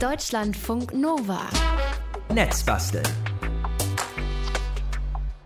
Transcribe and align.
Deutschlandfunk 0.00 0.92
Nova. 0.92 1.40
Netzbasteln. 2.30 3.06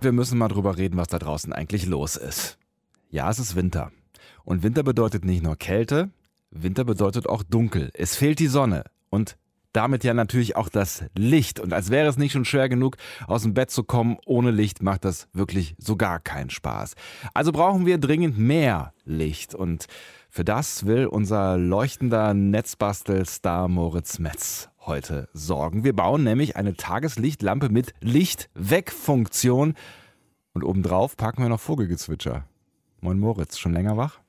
Wir 0.00 0.11
müssen 0.11 0.38
mal 0.38 0.49
drüber 0.49 0.76
reden, 0.76 0.96
was 0.96 1.07
da 1.07 1.21
draußen 1.21 1.53
eigentlich 1.53 1.87
los 1.87 2.17
ist. 2.17 2.58
Ja, 3.10 3.31
es 3.31 3.39
ist 3.39 3.55
Winter. 3.55 3.92
Und 4.42 4.65
Winter 4.65 4.83
bedeutet 4.83 5.25
nicht 5.25 5.44
nur 5.44 5.55
Kälte, 5.55 6.10
Winter 6.50 6.83
bedeutet 6.83 7.28
auch 7.28 7.44
dunkel. 7.44 7.91
Es 7.94 8.16
fehlt 8.16 8.41
die 8.41 8.48
Sonne. 8.48 8.82
Und 9.09 9.36
damit 9.73 10.05
ja 10.05 10.14
natürlich 10.14 10.57
auch 10.57 10.68
das 10.68 11.05
Licht. 11.16 11.61
Und 11.61 11.73
als 11.73 11.91
wäre 11.91 12.09
es 12.09 12.16
nicht 12.16 12.32
schon 12.32 12.45
schwer 12.45 12.68
genug, 12.68 12.96
aus 13.27 13.43
dem 13.43 13.55
Bett 13.55 13.71
zu 13.71 13.85
kommen, 13.85 14.18
ohne 14.27 14.50
Licht 14.50 14.82
macht 14.82 15.04
das 15.04 15.29
wirklich 15.32 15.75
so 15.79 15.96
gar 15.96 16.21
keinen 16.21 16.50
Spaß. 16.50 16.95
Also 17.35 17.53
brauchen 17.53 17.86
wir 17.86 17.98
dringend 17.98 18.39
mehr 18.39 18.93
Licht. 19.04 19.54
Und 19.54 19.86
für 20.29 20.45
das 20.45 20.86
will 20.86 21.07
unser 21.07 21.57
leuchtender 21.57 22.35
Netzbastelstar 22.35 23.68
Moritz 23.68 24.18
Metz 24.18 24.68
heute 24.86 25.29
sorgen. 25.32 25.84
Wir 25.84 25.95
bauen 25.95 26.25
nämlich 26.25 26.57
eine 26.57 26.75
Tageslichtlampe 26.75 27.68
mit 27.68 27.93
Licht-Weg-Funktion. 28.00 29.75
Und 30.53 30.64
obendrauf 30.64 31.17
packen 31.17 31.43
wir 31.43 31.48
noch 31.48 31.61
Vogelgezwitscher. 31.61 32.45
Moin 33.00 33.18
Moritz, 33.18 33.59
schon 33.59 33.73
länger 33.73 33.96
wach? 33.96 34.20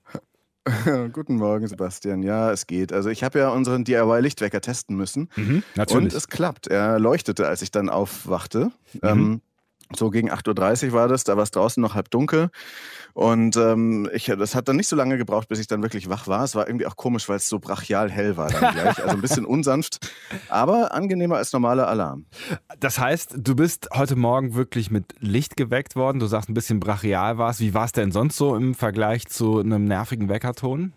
Guten 1.13 1.37
Morgen, 1.37 1.67
Sebastian. 1.67 2.21
Ja, 2.21 2.51
es 2.51 2.67
geht. 2.67 2.93
Also 2.93 3.09
ich 3.09 3.23
habe 3.23 3.39
ja 3.39 3.49
unseren 3.49 3.83
DIY-Lichtwecker 3.83 4.61
testen 4.61 4.95
müssen. 4.95 5.29
Mhm, 5.35 5.63
natürlich. 5.75 6.03
Und 6.03 6.13
es 6.13 6.27
klappt. 6.27 6.67
Er 6.67 6.99
leuchtete, 6.99 7.47
als 7.47 7.61
ich 7.61 7.71
dann 7.71 7.89
aufwachte. 7.89 8.71
Mhm. 8.93 8.99
Ähm, 9.01 9.41
so 9.95 10.09
gegen 10.09 10.31
8.30 10.31 10.87
Uhr 10.87 10.93
war 10.93 11.07
das, 11.07 11.23
da 11.23 11.35
war 11.37 11.43
es 11.43 11.51
draußen 11.51 11.81
noch 11.81 11.95
halb 11.95 12.09
dunkel. 12.09 12.49
Und 13.13 13.57
ähm, 13.57 14.09
ich, 14.13 14.25
das 14.25 14.55
hat 14.55 14.67
dann 14.67 14.77
nicht 14.77 14.87
so 14.87 14.95
lange 14.95 15.17
gebraucht, 15.17 15.49
bis 15.49 15.59
ich 15.59 15.67
dann 15.67 15.81
wirklich 15.81 16.09
wach 16.09 16.27
war. 16.27 16.43
Es 16.43 16.55
war 16.55 16.67
irgendwie 16.67 16.85
auch 16.85 16.95
komisch, 16.95 17.27
weil 17.27 17.37
es 17.37 17.49
so 17.49 17.59
brachial 17.59 18.09
hell 18.09 18.37
war 18.37 18.49
dann 18.49 18.73
gleich. 18.73 19.03
Also 19.03 19.15
ein 19.15 19.21
bisschen 19.21 19.45
unsanft, 19.45 19.99
aber 20.49 20.93
angenehmer 20.93 21.37
als 21.37 21.51
normaler 21.51 21.87
Alarm. 21.87 22.25
Das 22.79 22.99
heißt, 22.99 23.35
du 23.37 23.55
bist 23.55 23.89
heute 23.93 24.15
Morgen 24.15 24.55
wirklich 24.55 24.91
mit 24.91 25.15
Licht 25.19 25.57
geweckt 25.57 25.95
worden. 25.95 26.19
Du 26.19 26.27
sagst, 26.27 26.49
ein 26.49 26.53
bisschen 26.53 26.79
brachial 26.79 27.37
war 27.37 27.49
es. 27.49 27.59
Wie 27.59 27.73
war 27.73 27.85
es 27.85 27.91
denn 27.91 28.11
sonst 28.11 28.37
so 28.37 28.55
im 28.55 28.73
Vergleich 28.75 29.27
zu 29.27 29.59
einem 29.59 29.85
nervigen 29.85 30.29
Weckerton? 30.29 30.93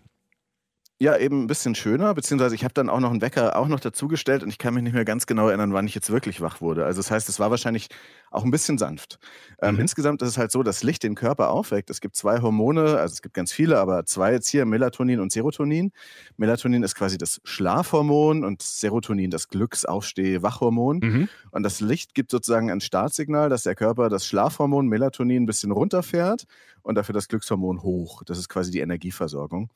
Ja, 0.97 1.17
eben 1.17 1.43
ein 1.43 1.47
bisschen 1.47 1.75
schöner, 1.75 2.13
beziehungsweise 2.13 2.55
ich 2.55 2.63
habe 2.63 2.73
dann 2.73 2.89
auch 2.89 3.01
noch 3.01 3.11
einen 3.11 3.21
Wecker 3.21 3.57
auch 3.57 3.67
noch 3.67 3.81
dazugestellt 3.81 4.43
und 4.43 4.49
ich 4.49 4.57
kann 4.57 4.73
mich 4.73 4.81
nicht 4.81 4.93
mehr 4.93 5.03
ganz 5.03 5.25
genau 5.25 5.49
erinnern, 5.49 5.73
wann 5.73 5.85
ich 5.87 5.93
jetzt 5.93 6.09
wirklich 6.09 6.39
wach 6.39 6.61
wurde. 6.61 6.85
Also 6.85 6.99
das 6.99 7.11
heißt, 7.11 7.27
es 7.27 7.37
war 7.37 7.51
wahrscheinlich 7.51 7.89
auch 8.31 8.45
ein 8.45 8.51
bisschen 8.51 8.77
sanft. 8.77 9.19
Ähm, 9.61 9.75
Mhm. 9.75 9.81
Insgesamt 9.81 10.21
ist 10.21 10.29
es 10.29 10.37
halt 10.37 10.51
so, 10.51 10.63
dass 10.63 10.83
Licht 10.83 11.03
den 11.03 11.15
Körper 11.15 11.49
aufweckt. 11.49 11.89
Es 11.89 11.99
gibt 11.99 12.15
zwei 12.15 12.41
Hormone, 12.41 12.97
also 12.97 13.11
es 13.11 13.21
gibt 13.21 13.33
ganz 13.33 13.51
viele, 13.51 13.77
aber 13.77 14.05
zwei 14.05 14.31
jetzt 14.31 14.47
hier, 14.47 14.65
Melatonin 14.65 15.19
und 15.19 15.33
Serotonin. 15.33 15.91
Melatonin 16.37 16.81
ist 16.81 16.95
quasi 16.95 17.17
das 17.17 17.41
Schlafhormon 17.43 18.45
und 18.45 18.61
Serotonin 18.61 19.31
das 19.31 19.49
Glücksaufsteh-Wachhormon. 19.49 20.99
Mhm. 21.03 21.29
Und 21.51 21.63
das 21.63 21.81
Licht 21.81 22.15
gibt 22.15 22.31
sozusagen 22.31 22.71
ein 22.71 22.79
Startsignal, 22.79 23.49
dass 23.49 23.63
der 23.63 23.75
Körper 23.75 24.07
das 24.07 24.25
Schlafhormon 24.25 24.87
Melatonin 24.87 25.43
ein 25.43 25.45
bisschen 25.45 25.71
runterfährt 25.71 26.45
und 26.85 26.95
dafür 26.95 27.13
das 27.13 27.27
Glückshormon 27.27 27.81
hoch. 27.81 28.21
Das 28.25 28.37
ist 28.37 28.47
quasi 28.47 28.69
die 28.71 28.79
Energieversorgung. 28.79 29.71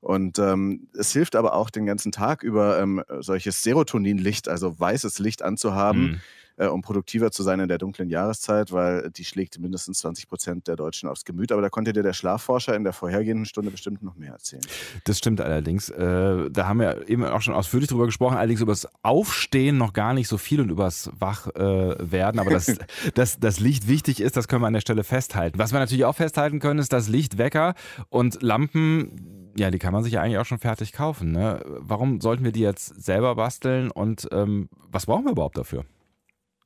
Und 0.00 0.38
ähm, 0.38 0.88
es 0.98 1.12
hilft 1.12 1.36
aber 1.36 1.54
auch 1.54 1.68
den 1.68 1.84
ganzen 1.84 2.10
Tag 2.10 2.42
über 2.42 2.80
ähm, 2.80 3.02
solches 3.20 3.62
Serotoninlicht, 3.62 4.48
also 4.48 4.78
weißes 4.80 5.18
Licht 5.18 5.42
anzuhaben, 5.42 6.02
Mhm. 6.02 6.20
Äh, 6.56 6.66
um 6.66 6.82
produktiver 6.82 7.30
zu 7.30 7.42
sein 7.42 7.60
in 7.60 7.68
der 7.68 7.78
dunklen 7.78 8.08
Jahreszeit, 8.08 8.72
weil 8.72 9.10
die 9.10 9.24
schlägt 9.24 9.58
mindestens 9.58 9.98
20 9.98 10.28
Prozent 10.28 10.68
der 10.68 10.76
Deutschen 10.76 11.08
aufs 11.08 11.24
Gemüt. 11.24 11.52
Aber 11.52 11.62
da 11.62 11.68
konnte 11.68 11.92
dir 11.92 12.02
der 12.02 12.12
Schlafforscher 12.12 12.74
in 12.76 12.84
der 12.84 12.92
vorhergehenden 12.92 13.46
Stunde 13.46 13.70
bestimmt 13.70 14.02
noch 14.02 14.16
mehr 14.16 14.32
erzählen. 14.32 14.62
Das 15.04 15.18
stimmt 15.18 15.40
allerdings. 15.40 15.88
Äh, 15.88 16.50
da 16.50 16.68
haben 16.68 16.80
wir 16.80 17.08
eben 17.08 17.24
auch 17.24 17.42
schon 17.42 17.54
ausführlich 17.54 17.88
drüber 17.88 18.06
gesprochen, 18.06 18.36
allerdings 18.36 18.60
über 18.60 18.72
das 18.72 18.88
Aufstehen 19.02 19.78
noch 19.78 19.92
gar 19.92 20.14
nicht 20.14 20.28
so 20.28 20.38
viel 20.38 20.60
und 20.60 20.70
übers 20.70 21.10
Wachwerden. 21.18 22.38
Äh. 22.38 22.40
Aber 22.40 22.50
dass, 22.50 22.66
dass 23.14 23.38
das 23.38 23.60
Licht 23.60 23.88
wichtig 23.88 24.20
ist, 24.20 24.36
das 24.36 24.48
können 24.48 24.62
wir 24.62 24.68
an 24.68 24.74
der 24.74 24.80
Stelle 24.80 25.04
festhalten. 25.04 25.58
Was 25.58 25.72
wir 25.72 25.80
natürlich 25.80 26.04
auch 26.04 26.16
festhalten 26.16 26.60
können, 26.60 26.78
ist, 26.78 26.92
dass 26.92 27.08
Lichtwecker 27.08 27.74
und 28.08 28.42
Lampen, 28.42 29.52
ja, 29.56 29.70
die 29.70 29.78
kann 29.78 29.92
man 29.92 30.02
sich 30.02 30.14
ja 30.14 30.22
eigentlich 30.22 30.38
auch 30.38 30.46
schon 30.46 30.58
fertig 30.58 30.92
kaufen. 30.92 31.32
Ne? 31.32 31.60
Warum 31.80 32.20
sollten 32.20 32.44
wir 32.44 32.52
die 32.52 32.60
jetzt 32.60 33.02
selber 33.02 33.34
basteln 33.34 33.90
und 33.90 34.28
ähm, 34.32 34.68
was 34.90 35.06
brauchen 35.06 35.24
wir 35.24 35.32
überhaupt 35.32 35.58
dafür? 35.58 35.84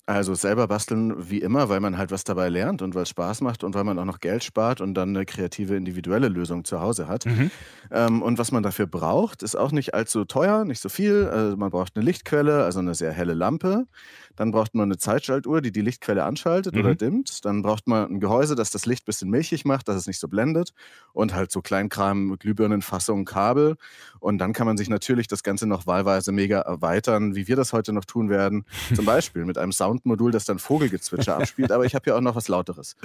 Also 0.09 0.35
selber 0.35 0.67
basteln 0.69 1.29
wie 1.31 1.43
immer, 1.43 1.69
weil 1.69 1.81
man 1.81 1.99
halt 1.99 2.11
was 2.11 2.25
dabei 2.25 2.49
lernt 2.49 2.81
und 2.81 2.95
weil 2.95 3.03
es 3.03 3.11
Spaß 3.11 3.43
macht 3.43 3.63
und 3.63 3.75
weil 3.75 3.85
man 3.85 3.99
auch 3.99 4.07
noch 4.07 4.21
Geld 4.21 4.43
spart 4.43 4.81
und 4.81 4.95
dann 4.95 5.11
eine 5.11 5.27
kreative 5.27 5.77
individuelle 5.77 6.29
Lösung 6.29 6.65
zu 6.65 6.81
Hause 6.81 7.09
hat. 7.09 7.27
Mhm. 7.27 7.51
Ähm, 7.91 8.23
und 8.23 8.39
was 8.39 8.51
man 8.51 8.63
dafür 8.63 8.87
braucht, 8.87 9.43
ist 9.43 9.55
auch 9.55 9.71
nicht 9.71 9.93
allzu 9.93 10.25
teuer, 10.25 10.65
nicht 10.65 10.81
so 10.81 10.89
viel. 10.89 11.27
Also 11.27 11.59
man 11.59 11.69
braucht 11.71 11.95
eine 11.95 12.07
Lichtquelle, 12.07 12.65
also 12.65 12.79
eine 12.79 12.95
sehr 12.95 13.13
helle 13.13 13.35
Lampe. 13.35 13.87
Dann 14.35 14.51
braucht 14.51 14.75
man 14.75 14.85
eine 14.85 14.97
Zeitschaltuhr, 14.97 15.61
die 15.61 15.73
die 15.73 15.83
Lichtquelle 15.83 16.25
anschaltet 16.25 16.75
Mhm. 16.75 16.81
oder 16.81 16.95
dimmt. 16.95 17.45
Dann 17.45 17.61
braucht 17.61 17.87
man 17.87 18.11
ein 18.11 18.21
Gehäuse, 18.21 18.55
das 18.55 18.71
das 18.71 18.87
Licht 18.87 19.03
ein 19.03 19.07
bisschen 19.07 19.29
milchig 19.29 19.67
macht, 19.67 19.89
dass 19.89 19.97
es 19.97 20.07
nicht 20.07 20.21
so 20.21 20.29
blendet. 20.29 20.73
Und 21.13 21.35
halt 21.35 21.51
so 21.53 21.61
Kleinkram, 21.61 22.37
Glühbirnenfassung, 22.39 23.27
Kabel. 23.27 23.77
Und 24.21 24.39
dann 24.39 24.55
kann 24.55 24.67
man 24.67 24.79
sich 24.79 24.89
natürlich 24.89 25.27
das 25.27 25.43
Ganze 25.43 25.67
noch 25.67 25.87
wahlweise 25.87 26.33
mega 26.33 26.61
erweitern, 26.61 27.35
wie 27.35 27.47
wir 27.47 27.57
das 27.57 27.75
heute 27.75 27.93
noch 27.93 28.07
tun 28.07 28.31
werden. 28.31 28.65
Zum 28.95 29.05
Beispiel 29.05 29.45
mit 29.45 29.59
einem 29.59 29.73
Soundmodul, 29.99 30.33
das 30.33 30.45
dann 30.45 30.59
Vogelgezwitscher 30.59 31.37
abspielt. 31.37 31.73
Aber 31.73 31.85
ich 31.85 31.95
habe 31.95 32.11
ja 32.11 32.17
auch 32.17 32.21
noch 32.21 32.37
was 32.37 32.49
Lauteres. 32.49 32.97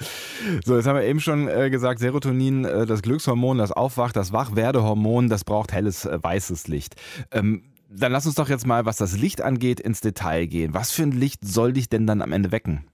So, 0.65 0.75
jetzt 0.75 0.87
haben 0.87 0.95
wir 0.95 1.03
eben 1.03 1.19
schon 1.19 1.47
äh, 1.47 1.69
gesagt, 1.69 1.99
Serotonin, 1.99 2.65
äh, 2.65 2.85
das 2.85 3.01
Glückshormon, 3.01 3.57
das 3.57 3.71
Aufwacht, 3.71 4.15
das 4.15 4.31
Wachwerdehormon, 4.31 5.29
das 5.29 5.43
braucht 5.43 5.71
helles, 5.73 6.05
äh, 6.05 6.19
weißes 6.21 6.67
Licht. 6.67 6.95
Ähm, 7.31 7.63
dann 7.89 8.11
lass 8.11 8.25
uns 8.25 8.35
doch 8.35 8.49
jetzt 8.49 8.65
mal, 8.65 8.85
was 8.85 8.97
das 8.97 9.17
Licht 9.17 9.41
angeht, 9.41 9.79
ins 9.79 10.01
Detail 10.01 10.47
gehen. 10.47 10.73
Was 10.73 10.91
für 10.91 11.03
ein 11.03 11.11
Licht 11.11 11.45
soll 11.45 11.73
dich 11.73 11.89
denn 11.89 12.07
dann 12.07 12.21
am 12.21 12.31
Ende 12.31 12.51
wecken? 12.51 12.85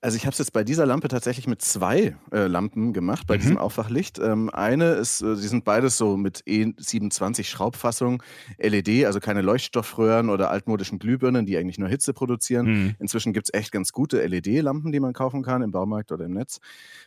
Also 0.00 0.16
ich 0.16 0.26
habe 0.26 0.32
es 0.32 0.38
jetzt 0.38 0.52
bei 0.52 0.64
dieser 0.64 0.86
Lampe 0.86 1.08
tatsächlich 1.08 1.46
mit 1.46 1.62
zwei 1.62 2.16
äh, 2.32 2.46
Lampen 2.46 2.92
gemacht, 2.92 3.26
bei 3.26 3.36
Mhm. 3.36 3.40
diesem 3.40 3.58
Aufwachlicht. 3.58 4.18
Ähm, 4.18 4.50
eine 4.50 4.92
ist, 4.92 5.22
äh, 5.22 5.34
die 5.34 5.48
sind 5.48 5.64
beides 5.64 5.96
so 5.98 6.16
mit 6.16 6.42
E27 6.46 7.44
Schraubfassung, 7.44 8.22
LED, 8.58 9.04
also 9.06 9.20
keine 9.20 9.42
Leuchtstoffröhren 9.42 10.30
oder 10.30 10.50
altmodischen 10.50 10.98
Glühbirnen, 10.98 11.46
die 11.46 11.56
eigentlich 11.56 11.78
nur 11.78 11.88
Hitze 11.88 12.12
produzieren. 12.12 12.66
Mhm. 12.66 12.94
Inzwischen 12.98 13.32
gibt 13.32 13.48
es 13.52 13.54
echt 13.58 13.72
ganz 13.72 13.92
gute 13.92 14.22
LED-Lampen, 14.26 14.92
die 14.92 15.00
man 15.00 15.12
kaufen 15.12 15.42
kann 15.42 15.62
im 15.62 15.70
Baumarkt 15.70 16.12
oder 16.12 16.24
im 16.26 16.32
Netz. 16.32 16.58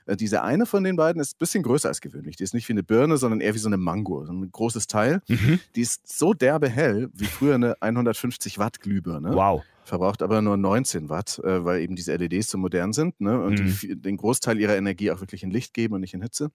Äh, 0.06 0.16
diese 0.16 0.44
eine 0.44 0.66
von 0.66 0.84
den 0.84 0.96
beiden 0.96 1.22
ist 1.22 1.36
ein 1.36 1.40
bisschen 1.40 1.64
größer 1.64 1.88
als 1.90 2.02
gewöhnlich. 2.02 2.36
Die 2.38 2.44
ist 2.44 2.54
nicht 2.54 2.68
wie 2.70 2.74
eine 2.74 2.84
Birne, 2.84 3.18
sondern 3.18 3.42
eher 3.42 3.54
wie 3.54 3.60
so 3.60 3.68
eine 3.70 3.78
Mango, 3.78 4.26
so 4.26 4.34
ein 4.34 4.52
großes 4.52 4.88
Teil. 4.88 5.22
Mhm. 5.28 5.60
Die 5.76 5.82
ist 5.82 6.08
so 6.08 6.34
derbe 6.34 6.70
hell 6.70 7.10
wie 7.14 7.26
früher 7.26 7.56
eine 7.56 7.76
150 7.82 8.60
Watt 8.60 8.80
Glühbirne 8.80 9.34
Wow. 9.34 9.64
Verbraucht 9.84 10.22
aber 10.22 10.42
nur 10.42 10.58
19 10.58 11.10
Watt, 11.10 11.40
äh, 11.44 11.64
weil 11.66 11.82
eben 11.82 11.96
diese 11.96 12.14
LEDs 12.16 12.50
so 12.50 12.58
modern 12.58 12.94
sind 12.94 13.20
ne? 13.20 13.42
und 13.42 13.60
Mhm. 13.60 13.78
die, 13.82 14.02
den 14.02 14.18
Großteil 14.18 14.60
ihrer 14.60 14.76
Energie 14.76 15.12
auch 15.12 15.20
wirklich 15.20 15.44
in 15.44 15.52
Licht 15.52 15.74
geben 15.74 15.94
und 15.96 16.02
nicht 16.02 16.14
in 16.14 16.22
Hitze. 16.22 16.52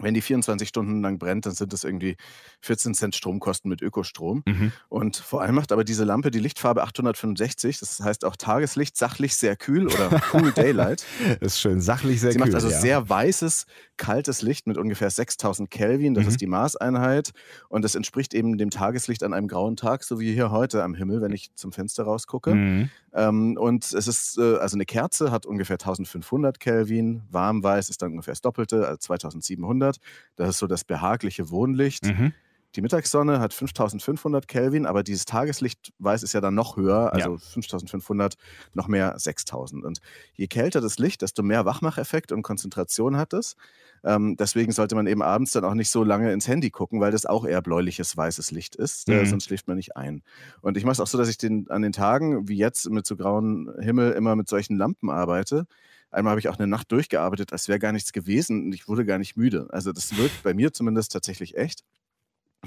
Wenn 0.00 0.12
die 0.14 0.20
24 0.22 0.68
Stunden 0.68 1.02
lang 1.02 1.18
brennt, 1.18 1.46
dann 1.46 1.54
sind 1.54 1.72
das 1.72 1.84
irgendwie 1.84 2.16
14 2.62 2.94
Cent 2.94 3.14
Stromkosten 3.14 3.68
mit 3.68 3.80
Ökostrom. 3.80 4.42
Mhm. 4.44 4.72
Und 4.88 5.16
vor 5.16 5.40
allem 5.40 5.54
macht 5.54 5.70
aber 5.70 5.84
diese 5.84 6.02
Lampe 6.04 6.32
die 6.32 6.40
Lichtfarbe 6.40 6.82
865, 6.82 7.78
das 7.78 8.00
heißt 8.00 8.24
auch 8.24 8.34
Tageslicht, 8.34 8.96
sachlich 8.96 9.36
sehr 9.36 9.54
kühl 9.56 9.86
oder 9.86 10.20
Cool 10.32 10.50
Daylight. 10.56 11.04
Ist 11.40 11.60
schön 11.60 11.80
sachlich 11.80 12.20
sehr 12.20 12.32
Sie 12.32 12.38
kühl. 12.38 12.46
macht 12.46 12.54
also 12.56 12.70
ja. 12.70 12.80
sehr 12.80 13.08
weißes, 13.08 13.66
kaltes 13.96 14.42
Licht 14.42 14.66
mit 14.66 14.78
ungefähr 14.78 15.10
6000 15.10 15.70
Kelvin. 15.70 16.14
Das 16.14 16.24
Mhm. 16.24 16.28
ist 16.30 16.40
die 16.40 16.46
Maßeinheit. 16.48 17.30
Und 17.68 17.82
das 17.82 17.94
entspricht 17.94 18.34
eben 18.34 18.58
dem 18.58 18.70
Tageslicht 18.70 19.22
an 19.22 19.32
einem 19.32 19.46
grauen 19.46 19.76
Tag, 19.76 20.02
so 20.02 20.18
wie 20.18 20.32
hier 20.32 20.50
heute 20.50 20.82
am 20.82 20.94
Himmel, 20.94 21.20
wenn 21.22 21.30
ich 21.32 21.54
zum 21.54 21.70
Fenster 21.70 22.02
rausgucke. 22.02 22.54
Mhm. 22.54 22.90
Ähm, 23.12 23.56
und 23.56 23.84
es 23.84 24.08
ist, 24.08 24.38
äh, 24.38 24.56
also 24.56 24.76
eine 24.76 24.86
Kerze 24.86 25.30
hat 25.30 25.46
ungefähr 25.46 25.78
1500 25.78 26.58
Kelvin. 26.58 27.22
Warmweiß 27.30 27.88
ist 27.90 28.02
dann 28.02 28.10
ungefähr 28.10 28.32
das 28.32 28.40
Doppelte, 28.40 28.86
also 28.88 28.96
2700. 28.98 29.93
Das 30.36 30.48
ist 30.50 30.58
so 30.58 30.66
das 30.66 30.84
behagliche 30.84 31.50
Wohnlicht. 31.50 32.04
Mhm. 32.06 32.32
Die 32.76 32.80
Mittagssonne 32.82 33.38
hat 33.38 33.54
5500 33.54 34.48
Kelvin, 34.48 34.84
aber 34.84 35.04
dieses 35.04 35.26
Tageslichtweiß 35.26 36.24
ist 36.24 36.32
ja 36.32 36.40
dann 36.40 36.56
noch 36.56 36.76
höher, 36.76 37.12
also 37.12 37.38
5500, 37.38 38.34
noch 38.72 38.88
mehr 38.88 39.14
6000. 39.16 39.84
Und 39.84 40.00
je 40.34 40.48
kälter 40.48 40.80
das 40.80 40.98
Licht, 40.98 41.22
desto 41.22 41.44
mehr 41.44 41.64
Wachmacheffekt 41.64 42.32
und 42.32 42.42
Konzentration 42.42 43.16
hat 43.16 43.32
es. 43.32 43.54
Ähm, 44.02 44.36
deswegen 44.36 44.72
sollte 44.72 44.96
man 44.96 45.06
eben 45.06 45.22
abends 45.22 45.52
dann 45.52 45.64
auch 45.64 45.74
nicht 45.74 45.88
so 45.88 46.02
lange 46.02 46.32
ins 46.32 46.48
Handy 46.48 46.70
gucken, 46.70 47.00
weil 47.00 47.12
das 47.12 47.26
auch 47.26 47.46
eher 47.46 47.62
bläuliches, 47.62 48.16
weißes 48.16 48.50
Licht 48.50 48.74
ist, 48.74 49.08
äh, 49.08 49.20
Mhm. 49.20 49.26
sonst 49.26 49.44
schläft 49.44 49.68
man 49.68 49.76
nicht 49.76 49.96
ein. 49.96 50.22
Und 50.60 50.76
ich 50.76 50.84
mache 50.84 50.94
es 50.94 51.00
auch 51.00 51.06
so, 51.06 51.16
dass 51.16 51.28
ich 51.28 51.38
den, 51.38 51.70
an 51.70 51.80
den 51.82 51.92
Tagen, 51.92 52.48
wie 52.48 52.56
jetzt 52.56 52.90
mit 52.90 53.06
so 53.06 53.16
grauen 53.16 53.72
Himmel, 53.80 54.12
immer 54.12 54.34
mit 54.34 54.48
solchen 54.48 54.76
Lampen 54.76 55.10
arbeite. 55.10 55.66
Einmal 56.14 56.32
habe 56.32 56.40
ich 56.40 56.48
auch 56.48 56.58
eine 56.58 56.66
Nacht 56.66 56.90
durchgearbeitet, 56.92 57.52
als 57.52 57.68
wäre 57.68 57.78
gar 57.78 57.92
nichts 57.92 58.12
gewesen 58.12 58.66
und 58.66 58.72
ich 58.72 58.88
wurde 58.88 59.04
gar 59.04 59.18
nicht 59.18 59.36
müde. 59.36 59.66
Also 59.70 59.92
das 59.92 60.16
wirkt 60.16 60.42
bei 60.42 60.54
mir 60.54 60.72
zumindest 60.72 61.12
tatsächlich 61.12 61.56
echt. 61.56 61.84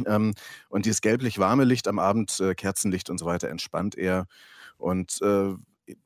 Ähm, 0.06 0.34
und 0.70 0.86
dieses 0.86 1.02
gelblich-warme 1.02 1.64
Licht 1.64 1.88
am 1.88 2.00
Abend, 2.00 2.40
äh, 2.40 2.54
Kerzenlicht 2.54 3.10
und 3.10 3.18
so 3.18 3.26
weiter, 3.26 3.50
entspannt 3.50 3.96
eher. 3.96 4.28
Und 4.78 5.22
äh, 5.22 5.56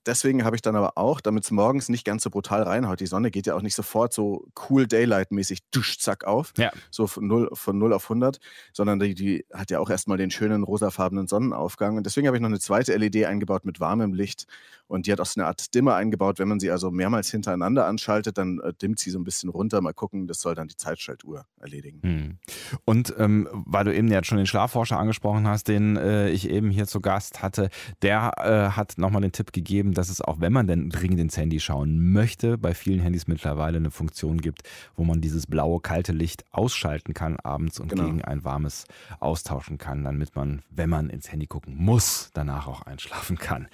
deswegen 0.06 0.44
habe 0.44 0.56
ich 0.56 0.62
dann 0.62 0.76
aber 0.76 0.98
auch, 0.98 1.22
damit 1.22 1.44
es 1.44 1.52
morgens 1.52 1.90
nicht 1.90 2.06
ganz 2.06 2.24
so 2.24 2.30
brutal 2.30 2.64
reinhaut, 2.64 3.00
die 3.00 3.08
Sonne 3.08 3.32
geht 3.32 3.48
ja 3.48 3.56
auch 3.56 3.62
nicht 3.62 3.76
sofort 3.76 4.14
so 4.14 4.48
cool 4.70 4.88
Daylight-mäßig 4.88 5.60
dusch, 5.72 5.98
zack 5.98 6.24
auf, 6.24 6.54
ja. 6.58 6.72
so 6.90 7.08
von 7.08 7.28
0, 7.28 7.50
von 7.54 7.78
0 7.78 7.94
auf 7.94 8.04
100, 8.06 8.40
sondern 8.74 9.00
die, 9.00 9.16
die 9.16 9.46
hat 9.54 9.72
ja 9.72 9.80
auch 9.80 9.90
erstmal 9.90 10.18
den 10.18 10.32
schönen 10.32 10.64
rosafarbenen 10.64 11.28
Sonnenaufgang. 11.28 11.98
Und 11.98 12.06
deswegen 12.06 12.28
habe 12.28 12.38
ich 12.38 12.42
noch 12.42 12.50
eine 12.50 12.60
zweite 12.60 12.96
LED 12.96 13.26
eingebaut 13.26 13.66
mit 13.66 13.80
warmem 13.80 14.14
Licht 14.14 14.46
und 14.92 15.08
die 15.08 15.12
hat 15.14 15.22
auch 15.22 15.26
so 15.26 15.40
eine 15.40 15.48
Art 15.48 15.74
Dimmer 15.74 15.96
eingebaut. 15.96 16.38
Wenn 16.38 16.50
man 16.50 16.60
sie 16.60 16.70
also 16.70 16.92
mehrmals 16.92 17.32
hintereinander 17.32 17.88
anschaltet, 17.88 18.38
dann 18.38 18.60
äh, 18.60 18.74
dimmt 18.74 19.00
sie 19.00 19.10
so 19.10 19.20
ein 19.20 19.24
bisschen 19.24 19.50
runter. 19.50 19.80
Mal 19.80 19.94
gucken, 19.94 20.28
das 20.28 20.42
soll 20.42 20.54
dann 20.54 20.68
die 20.68 20.76
Zeitschaltuhr 20.76 21.46
erledigen. 21.60 22.02
Hm. 22.04 22.38
Und 22.84 23.14
ähm, 23.18 23.48
weil 23.52 23.86
du 23.86 23.96
eben 23.96 24.10
jetzt 24.10 24.28
schon 24.28 24.38
den 24.38 24.48
Schlafforscher 24.48 25.00
angesprochen 25.00 25.48
hast, 25.48 25.70
den 25.70 25.96
äh, 25.96 26.30
ich 26.30 26.50
eben 26.50 26.70
hier 26.70 26.88
zu 26.88 27.00
Gast 27.00 27.42
hatte, 27.42 27.70
der 28.02 28.34
äh, 28.38 28.76
hat 28.76 28.98
nochmal 28.98 29.22
den 29.22 29.32
Tipp 29.32 29.54
gegeben, 29.54 29.94
dass 29.94 30.10
es 30.10 30.20
auch, 30.20 30.42
wenn 30.42 30.52
man 30.52 30.68
denn 30.68 30.90
dringend 30.90 31.22
ins 31.22 31.38
Handy 31.38 31.62
schauen 31.62 32.12
möchte, 32.12 32.58
bei 32.58 32.74
vielen 32.74 33.00
Handys 33.00 33.28
mittlerweile 33.28 33.78
eine 33.78 33.92
Funktion 33.92 34.42
gibt, 34.42 34.64
wo 34.98 35.06
man 35.06 35.22
dieses 35.22 35.48
blaue, 35.48 35.80
kalte 35.80 36.12
Licht 36.12 36.44
ausschalten 36.52 37.14
kann 37.14 37.38
abends 37.38 37.80
und 37.80 37.88
genau. 37.88 38.06
gegen 38.06 38.26
ein 38.26 38.44
warmes 38.44 38.84
austauschen 39.22 39.78
kann, 39.78 40.04
damit 40.04 40.36
man, 40.36 40.64
wenn 40.70 40.90
man 40.90 41.10
ins 41.10 41.32
Handy 41.32 41.48
gucken 41.48 41.78
muss, 41.78 42.30
danach 42.34 42.68
auch 42.68 42.82
einschlafen 42.82 43.38
kann. 43.38 43.70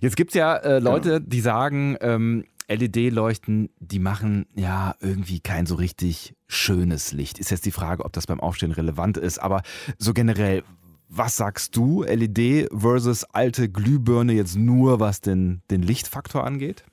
Jetzt 0.00 0.16
gibt 0.16 0.30
es 0.30 0.34
ja 0.34 0.61
äh, 0.62 0.78
Leute, 0.78 1.18
genau. 1.18 1.26
die 1.28 1.40
sagen, 1.40 1.96
ähm, 2.00 2.44
LED-Leuchten, 2.68 3.70
die 3.80 3.98
machen 3.98 4.46
ja 4.54 4.94
irgendwie 5.00 5.40
kein 5.40 5.66
so 5.66 5.74
richtig 5.74 6.34
schönes 6.48 7.12
Licht. 7.12 7.38
Ist 7.38 7.50
jetzt 7.50 7.66
die 7.66 7.72
Frage, 7.72 8.04
ob 8.04 8.12
das 8.12 8.26
beim 8.26 8.40
Aufstehen 8.40 8.72
relevant 8.72 9.16
ist, 9.16 9.38
aber 9.38 9.62
so 9.98 10.12
generell, 10.14 10.62
was 11.08 11.36
sagst 11.36 11.76
du, 11.76 12.02
LED 12.04 12.68
versus 12.74 13.24
alte 13.24 13.68
Glühbirne 13.68 14.32
jetzt 14.32 14.56
nur, 14.56 15.00
was 15.00 15.20
den, 15.20 15.62
den 15.70 15.82
Lichtfaktor 15.82 16.44
angeht? 16.44 16.84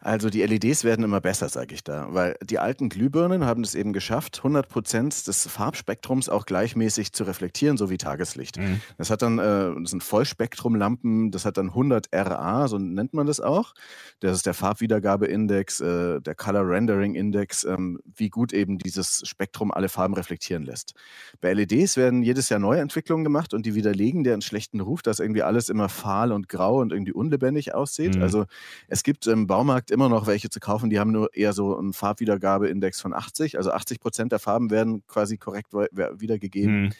Also 0.00 0.30
die 0.30 0.42
LEDs 0.42 0.84
werden 0.84 1.04
immer 1.04 1.20
besser, 1.20 1.48
sage 1.48 1.74
ich 1.74 1.84
da, 1.84 2.08
weil 2.10 2.36
die 2.42 2.58
alten 2.58 2.88
Glühbirnen 2.88 3.44
haben 3.44 3.62
es 3.62 3.74
eben 3.74 3.92
geschafft, 3.92 4.38
100 4.38 4.68
Prozent 4.68 5.26
des 5.26 5.46
Farbspektrums 5.46 6.28
auch 6.28 6.46
gleichmäßig 6.46 7.12
zu 7.12 7.24
reflektieren, 7.24 7.76
so 7.76 7.90
wie 7.90 7.98
Tageslicht. 7.98 8.58
Mhm. 8.58 8.80
Das 8.96 9.10
hat 9.10 9.22
dann, 9.22 9.38
äh, 9.38 9.74
das 9.80 9.90
sind 9.90 10.02
Vollspektrumlampen, 10.02 11.30
das 11.30 11.44
hat 11.44 11.56
dann 11.56 11.68
100 11.68 12.08
RA, 12.12 12.68
so 12.68 12.78
nennt 12.78 13.14
man 13.14 13.26
das 13.26 13.40
auch. 13.40 13.74
Das 14.20 14.36
ist 14.36 14.46
der 14.46 14.54
Farbwiedergabeindex, 14.54 15.80
äh, 15.80 16.20
der 16.20 16.34
Color 16.34 16.68
Rendering 16.68 17.14
Index, 17.14 17.64
ähm, 17.64 17.98
wie 18.04 18.28
gut 18.28 18.52
eben 18.52 18.78
dieses 18.78 19.22
Spektrum 19.24 19.70
alle 19.72 19.88
Farben 19.88 20.14
reflektieren 20.14 20.62
lässt. 20.64 20.94
Bei 21.40 21.52
LEDs 21.52 21.96
werden 21.96 22.22
jedes 22.22 22.48
Jahr 22.48 22.60
neue 22.60 22.80
Entwicklungen 22.80 23.24
gemacht 23.24 23.54
und 23.54 23.66
die 23.66 23.74
widerlegen 23.74 24.24
deren 24.24 24.42
schlechten 24.42 24.80
Ruf, 24.80 25.02
dass 25.02 25.20
irgendwie 25.20 25.42
alles 25.42 25.68
immer 25.68 25.88
fahl 25.88 26.32
und 26.32 26.48
grau 26.48 26.80
und 26.80 26.92
irgendwie 26.92 27.12
unlebendig 27.12 27.74
aussieht. 27.74 28.16
Mhm. 28.16 28.22
Also 28.22 28.46
es 28.86 29.02
gibt 29.02 29.26
im 29.26 29.46
Baumarkt 29.46 29.87
Markt 29.88 29.90
immer 29.90 30.08
noch 30.08 30.26
welche 30.26 30.50
zu 30.50 30.60
kaufen, 30.60 30.90
die 30.90 30.98
haben 30.98 31.12
nur 31.12 31.34
eher 31.34 31.52
so 31.52 31.76
einen 31.76 31.92
Farbwiedergabeindex 31.92 33.00
von 33.00 33.14
80. 33.14 33.56
Also 33.56 33.72
80 33.72 34.00
Prozent 34.00 34.32
der 34.32 34.38
Farben 34.38 34.70
werden 34.70 35.02
quasi 35.06 35.38
korrekt 35.38 35.72
wiedergegeben. 35.72 36.82
Mhm. 36.82 36.90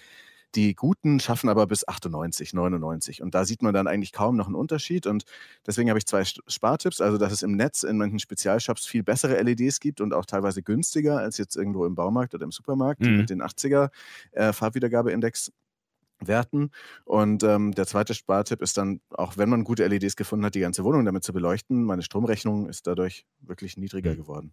Die 0.55 0.75
guten 0.75 1.21
schaffen 1.21 1.51
aber 1.51 1.67
bis 1.67 1.87
98, 1.87 2.55
99. 2.55 3.21
Und 3.23 3.35
da 3.35 3.45
sieht 3.45 3.61
man 3.61 3.75
dann 3.75 3.87
eigentlich 3.87 4.13
kaum 4.13 4.35
noch 4.35 4.47
einen 4.47 4.55
Unterschied. 4.55 5.07
Und 5.07 5.25
deswegen 5.67 5.91
habe 5.91 5.99
ich 5.99 6.07
zwei 6.07 6.25
Spartipps. 6.25 7.03
Also, 7.03 7.19
dass 7.19 7.33
es 7.33 7.43
im 7.43 7.55
Netz 7.55 7.83
in 7.83 7.99
manchen 7.99 8.19
Spezialshops 8.19 8.87
viel 8.87 9.03
bessere 9.03 9.43
LEDs 9.43 9.79
gibt 9.79 10.01
und 10.01 10.15
auch 10.15 10.25
teilweise 10.25 10.63
günstiger 10.63 11.19
als 11.19 11.37
jetzt 11.37 11.55
irgendwo 11.55 11.85
im 11.85 11.95
Baumarkt 11.95 12.35
oder 12.35 12.45
im 12.45 12.53
Supermarkt 12.53 13.03
mhm. 13.03 13.19
mit 13.19 13.29
den 13.29 13.43
80er 13.43 13.91
äh, 14.33 14.55
Farbwiedergabeindex 14.55 15.53
werten. 16.25 16.71
Und 17.05 17.43
ähm, 17.43 17.73
der 17.73 17.87
zweite 17.87 18.15
Spartipp 18.15 18.63
ist 18.63 18.77
dann, 18.77 19.01
auch 19.11 19.37
wenn 19.37 19.49
man 19.49 19.65
gute 19.65 19.87
LEDs 19.87 20.17
gefunden 20.17 20.45
hat, 20.45 20.55
die 20.55 20.61
ganze 20.61 20.85
Wohnung 20.85 21.05
damit 21.05 21.25
zu 21.25 21.33
beleuchten. 21.33 21.85
Meine 21.85 22.03
Stromrechnung 22.03 22.69
ist 22.69 22.87
dadurch 22.87 23.27
wirklich 23.41 23.77
niedriger 23.77 24.13
mhm. 24.13 24.17
geworden. 24.17 24.53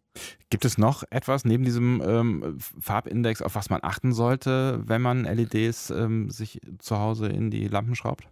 Gibt 0.50 0.66
es 0.66 0.78
noch 0.78 1.04
etwas 1.10 1.46
neben 1.46 1.64
diesem 1.64 2.02
ähm, 2.06 2.58
Farbindex, 2.80 3.42
auf 3.42 3.56
was 3.56 3.70
man 3.70 3.80
achten 3.84 4.14
sollte, 4.14 4.82
wenn 4.86 5.02
man 5.02 5.24
LEDs 5.24 5.90
ähm, 5.90 6.30
sich 6.30 6.60
zu 6.80 6.98
Hause 6.98 7.28
in 7.28 7.50
die 7.50 7.68
Lampen 7.68 7.96
schraubt? 7.96 8.28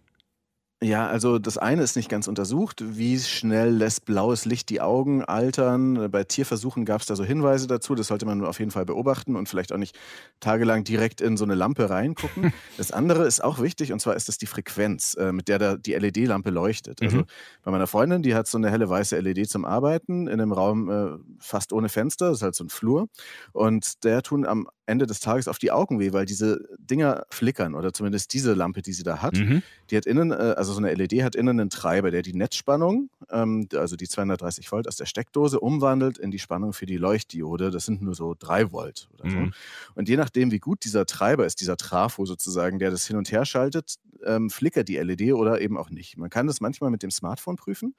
Ja, 0.83 1.07
also 1.07 1.39
das 1.39 1.57
eine 1.57 1.81
ist 1.81 1.95
nicht 1.95 2.09
ganz 2.09 2.27
untersucht. 2.27 2.83
Wie 2.85 3.17
schnell 3.17 3.69
lässt 3.69 4.03
blaues 4.03 4.43
Licht 4.43 4.69
die 4.69 4.81
Augen 4.81 5.23
altern? 5.23 6.11
Bei 6.11 6.25
Tierversuchen 6.25 6.83
gab 6.83 6.99
es 6.99 7.07
da 7.07 7.15
so 7.15 7.23
Hinweise 7.23 7.67
dazu. 7.67 7.95
Das 7.95 8.07
sollte 8.07 8.25
man 8.25 8.43
auf 8.43 8.59
jeden 8.59 8.71
Fall 8.71 8.85
beobachten 8.85 9.37
und 9.37 9.47
vielleicht 9.47 9.71
auch 9.71 9.77
nicht 9.77 9.97
tagelang 10.41 10.83
direkt 10.83 11.21
in 11.21 11.37
so 11.37 11.45
eine 11.45 11.55
Lampe 11.55 11.89
reingucken. 11.89 12.51
Das 12.77 12.91
andere 12.91 13.25
ist 13.25 13.43
auch 13.43 13.61
wichtig 13.61 13.93
und 13.93 13.99
zwar 13.99 14.15
ist 14.15 14.27
das 14.27 14.37
die 14.37 14.45
Frequenz, 14.45 15.13
äh, 15.13 15.31
mit 15.31 15.47
der 15.47 15.59
da 15.59 15.77
die 15.77 15.93
LED-Lampe 15.93 16.49
leuchtet. 16.49 17.01
Also 17.01 17.17
mhm. 17.17 17.25
bei 17.63 17.71
meiner 17.71 17.87
Freundin, 17.87 18.23
die 18.23 18.35
hat 18.35 18.47
so 18.47 18.57
eine 18.57 18.71
helle 18.71 18.89
weiße 18.89 19.17
LED 19.19 19.49
zum 19.49 19.63
Arbeiten 19.63 20.27
in 20.27 20.41
einem 20.41 20.51
Raum 20.51 20.89
äh, 20.89 21.17
fast 21.39 21.71
ohne 21.71 21.87
Fenster. 21.87 22.29
Das 22.29 22.39
ist 22.39 22.43
halt 22.43 22.55
so 22.55 22.63
ein 22.63 22.69
Flur. 22.69 23.07
Und 23.53 24.03
der 24.03 24.21
tun 24.21 24.45
am 24.45 24.67
Ende 24.85 25.07
des 25.07 25.19
Tages 25.19 25.47
auf 25.47 25.59
die 25.59 25.71
Augen 25.71 25.99
weh, 25.99 26.11
weil 26.11 26.25
diese 26.25 26.67
Dinger 26.77 27.25
flickern 27.29 27.73
oder 27.73 27.93
zumindest 27.93 28.33
diese 28.33 28.53
Lampe, 28.53 28.81
die 28.81 28.91
sie 28.91 29.03
da 29.03 29.21
hat, 29.21 29.35
mhm. 29.35 29.61
die 29.89 29.97
hat 29.97 30.05
innen, 30.05 30.31
äh, 30.31 30.55
also 30.57 30.72
so 30.73 30.79
eine 30.79 30.93
LED 30.93 31.23
hat 31.23 31.35
innen 31.35 31.59
einen 31.59 31.69
Treiber, 31.69 32.11
der 32.11 32.21
die 32.21 32.33
Netzspannung, 32.33 33.09
ähm, 33.29 33.67
also 33.73 33.95
die 33.95 34.07
230 34.07 34.71
Volt 34.71 34.87
aus 34.87 34.95
der 34.95 35.05
Steckdose, 35.05 35.59
umwandelt 35.59 36.17
in 36.17 36.31
die 36.31 36.39
Spannung 36.39 36.73
für 36.73 36.85
die 36.85 36.97
Leuchtdiode. 36.97 37.71
Das 37.71 37.85
sind 37.85 38.01
nur 38.01 38.15
so 38.15 38.35
3 38.37 38.71
Volt 38.71 39.09
oder 39.13 39.29
so. 39.29 39.37
Mhm. 39.37 39.53
Und 39.95 40.09
je 40.09 40.17
nachdem, 40.17 40.51
wie 40.51 40.59
gut 40.59 40.83
dieser 40.83 41.05
Treiber 41.05 41.45
ist, 41.45 41.61
dieser 41.61 41.77
Trafo 41.77 42.25
sozusagen, 42.25 42.79
der 42.79 42.91
das 42.91 43.07
hin 43.07 43.17
und 43.17 43.31
her 43.31 43.45
schaltet, 43.45 43.95
ähm, 44.25 44.49
flickert 44.49 44.87
die 44.87 44.97
LED 44.97 45.33
oder 45.33 45.61
eben 45.61 45.77
auch 45.77 45.89
nicht. 45.89 46.17
Man 46.17 46.29
kann 46.29 46.47
das 46.47 46.61
manchmal 46.61 46.89
mit 46.89 47.03
dem 47.03 47.11
Smartphone 47.11 47.55
prüfen. 47.55 47.95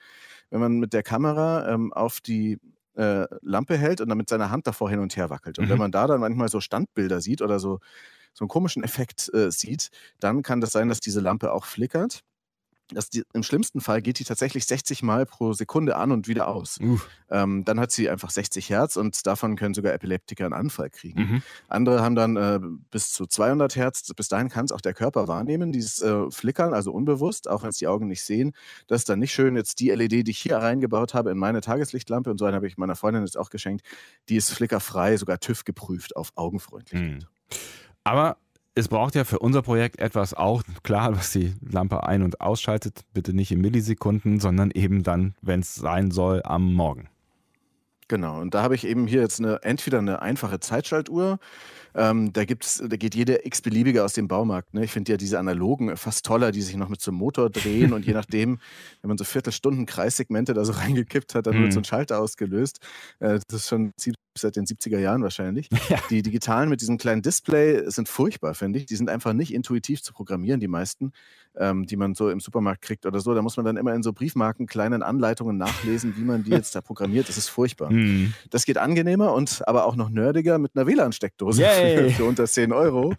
Wenn 0.51 0.61
man 0.61 0.79
mit 0.79 0.93
der 0.93 1.03
Kamera 1.03 1.69
ähm, 1.69 1.93
auf 1.93 2.21
die 2.21 2.59
äh, 2.97 3.27
Lampe 3.43 3.77
hält 3.77 4.01
und 4.01 4.09
dann 4.09 4.19
mit 4.19 4.29
seiner 4.29 4.51
Hand 4.51 4.67
davor 4.67 4.91
hin 4.91 5.01
und 5.01 5.17
her 5.17 5.31
wackelt. 5.31 5.59
Und 5.59 5.67
mhm. 5.67 5.71
wenn 5.71 5.79
man 5.79 5.93
da 5.93 6.07
dann 6.07 6.21
manchmal 6.21 6.49
so 6.49 6.61
Standbilder 6.61 7.21
sieht 7.21 7.43
oder 7.43 7.59
so, 7.59 7.81
so 8.33 8.45
einen 8.45 8.49
komischen 8.49 8.83
Effekt 8.83 9.33
äh, 9.33 9.51
sieht, 9.51 9.91
dann 10.21 10.43
kann 10.43 10.61
das 10.61 10.73
sein, 10.73 10.89
dass 10.89 11.01
diese 11.01 11.21
Lampe 11.21 11.53
auch 11.53 11.65
flickert 11.65 12.25
dass 12.93 13.09
die, 13.09 13.23
im 13.33 13.43
schlimmsten 13.43 13.81
Fall 13.81 14.03
geht 14.03 14.19
die 14.19 14.25
tatsächlich 14.25 14.67
60 14.67 15.03
Mal 15.03 15.27
pro 15.27 15.53
Sekunde 15.53 15.97
an 15.97 16.13
und 16.13 16.29
wieder 16.29 16.49
aus. 16.49 16.79
Ähm, 17.31 17.65
dann 17.65 17.81
hat 17.81 17.91
sie 17.91 18.11
einfach 18.11 18.31
60 18.31 18.69
Hertz 18.69 18.97
und 18.97 19.27
davon 19.27 19.57
können 19.57 19.75
sogar 19.75 19.95
Epileptiker 19.95 20.45
einen 20.45 20.53
Anfall 20.53 20.91
kriegen. 20.91 21.21
Mhm. 21.21 21.43
Andere 21.69 22.03
haben 22.03 22.15
dann 22.15 22.37
äh, 22.37 22.61
bis 22.91 23.13
zu 23.13 23.27
200 23.27 23.77
Hertz. 23.77 24.13
Bis 24.15 24.29
dahin 24.29 24.51
kann 24.51 24.67
es 24.67 24.73
auch 24.73 24.81
der 24.81 24.95
Körper 24.95 25.29
wahrnehmen, 25.29 25.73
dieses 25.73 26.03
äh, 26.03 26.31
Flickern, 26.31 26.75
also 26.75 26.93
unbewusst, 26.93 27.49
auch 27.49 27.63
wenn 27.63 27.71
es 27.71 27.79
die 27.79 27.87
Augen 27.87 28.07
nicht 28.07 28.23
sehen. 28.23 28.53
Das 28.87 29.01
ist 29.03 29.09
dann 29.09 29.19
nicht 29.19 29.33
schön. 29.33 29.57
Jetzt 29.57 29.81
die 29.81 29.91
LED, 29.91 30.27
die 30.27 30.31
ich 30.31 30.39
hier 30.39 30.59
reingebaut 30.59 31.15
habe 31.15 31.31
in 31.31 31.39
meine 31.39 31.61
Tageslichtlampe 31.61 32.31
und 32.31 32.39
so 32.39 32.45
eine 32.45 32.57
habe 32.57 32.67
ich 32.67 32.77
meiner 32.77 32.97
Freundin 32.97 33.25
jetzt 33.25 33.39
auch 33.39 33.51
geschenkt, 33.51 33.85
die 34.29 34.37
ist 34.37 34.51
flickerfrei, 34.51 35.17
sogar 35.17 35.41
TÜV 35.41 35.65
geprüft 35.65 36.17
auf 36.17 36.33
Augenfreundlichkeit. 36.35 37.23
Mhm. 37.23 37.27
Aber 38.05 38.37
es 38.75 38.89
braucht 38.89 39.15
ja 39.15 39.25
für 39.25 39.39
unser 39.39 39.63
Projekt 39.63 39.99
etwas 39.99 40.35
auch, 40.35 40.63
klar, 40.83 41.17
was 41.17 41.33
die 41.33 41.55
Lampe 41.61 42.05
ein- 42.05 42.23
und 42.23 42.41
ausschaltet, 42.41 43.05
bitte 43.13 43.33
nicht 43.33 43.53
in 43.53 43.61
Millisekunden, 43.61 44.41
sondern 44.41 44.71
eben 44.71 45.03
dann, 45.03 45.35
wenn 45.43 45.61
es 45.61 45.75
sein 45.75 46.11
soll, 46.11 46.43
am 46.45 46.75
Morgen. 46.75 47.09
Genau, 48.09 48.41
und 48.41 48.55
da 48.55 48.63
habe 48.63 48.75
ich 48.75 48.87
eben 48.87 49.07
hier 49.07 49.21
jetzt 49.21 49.41
eine, 49.41 49.63
entweder 49.63 49.99
eine 49.99 50.23
einfache 50.23 50.61
Zeitschaltuhr, 50.61 51.39
ähm, 51.95 52.33
da, 52.33 52.45
gibt's, 52.45 52.83
da 52.85 52.97
geht 52.97 53.15
jeder 53.15 53.47
x-beliebige 53.47 54.03
aus 54.03 54.15
dem 54.15 54.27
Baumarkt. 54.27 54.75
Ne? 54.75 54.85
Ich 54.85 54.91
finde 54.91 55.13
ja 55.13 55.17
diese 55.17 55.39
analogen 55.39 55.97
fast 55.97 56.27
toller, 56.27 56.51
die 56.51 56.63
sich 56.63 56.77
noch 56.77 56.89
mit 56.89 57.01
so 57.01 57.13
einem 57.13 57.19
Motor 57.19 57.51
drehen 57.51 57.93
und 57.93 58.05
je 58.05 58.13
nachdem, 58.15 58.59
wenn 59.01 59.09
man 59.09 59.19
so 59.19 59.25
Viertelstunden 59.25 59.87
Kreissegmente 59.87 60.55
da 60.55 60.65
so 60.65 60.73
reingekippt 60.73 61.35
hat, 61.35 61.47
dann 61.47 61.55
wird 61.55 61.73
so 61.73 61.79
ein 61.79 61.83
mhm. 61.83 61.85
Schalter 61.85 62.19
ausgelöst. 62.19 62.81
Äh, 63.21 63.39
das 63.49 63.61
ist 63.61 63.69
schon 63.69 63.93
seit 64.37 64.57
den 64.57 64.67
70er 64.67 64.99
Jahren 64.99 65.23
wahrscheinlich. 65.23 65.69
Ja. 65.89 65.99
Die 66.09 66.23
digitalen 66.23 66.71
mit 66.71 66.81
diesem 66.81 66.97
kleinen 66.97 67.21
Display 67.21 67.91
sind 67.91 68.09
furchtbar, 68.09 68.55
finde 68.55 68.79
ich. 68.79 68.87
Die 68.87 68.97
sind 68.97 69.11
einfach 69.11 69.35
nicht 69.35 69.53
intuitiv 69.53 70.03
zu 70.03 70.15
programmieren, 70.15 70.59
die 70.59 70.67
meisten, 70.67 71.13
ähm, 71.57 71.87
die 71.87 71.97
man 71.97 72.15
so 72.15 72.31
im 72.31 72.41
Supermarkt 72.41 72.83
kriegt 72.83 73.07
oder 73.07 73.21
so. 73.21 73.35
Da 73.35 73.43
muss 73.43 73.57
man 73.57 73.67
dann 73.67 73.77
immer 73.77 73.95
in 73.95 74.03
so 74.03 74.13
Briefmarken 74.13 74.67
kleinen 74.67 75.03
Anleitungen 75.03 75.57
nachlesen, 75.57 76.17
wie 76.17 76.23
man 76.23 76.45
die 76.45 76.51
jetzt 76.51 76.75
da 76.75 76.81
programmiert. 76.81 77.29
Das 77.29 77.39
ist 77.39 77.49
furchtbar. 77.49 77.91
Mm. 77.93 78.35
Das 78.51 78.65
geht 78.65 78.79
angenehmer 78.79 79.33
und 79.33 79.67
aber 79.67 79.87
auch 79.87 79.97
noch 79.97 80.11
nerdiger 80.11 80.59
mit 80.59 80.73
einer 80.75 80.87
WLAN-Steckdose 80.87 81.65
für, 81.65 82.11
für, 82.17 82.25
unter 82.25 82.47
10 82.47 82.73
Euro, 82.73 83.15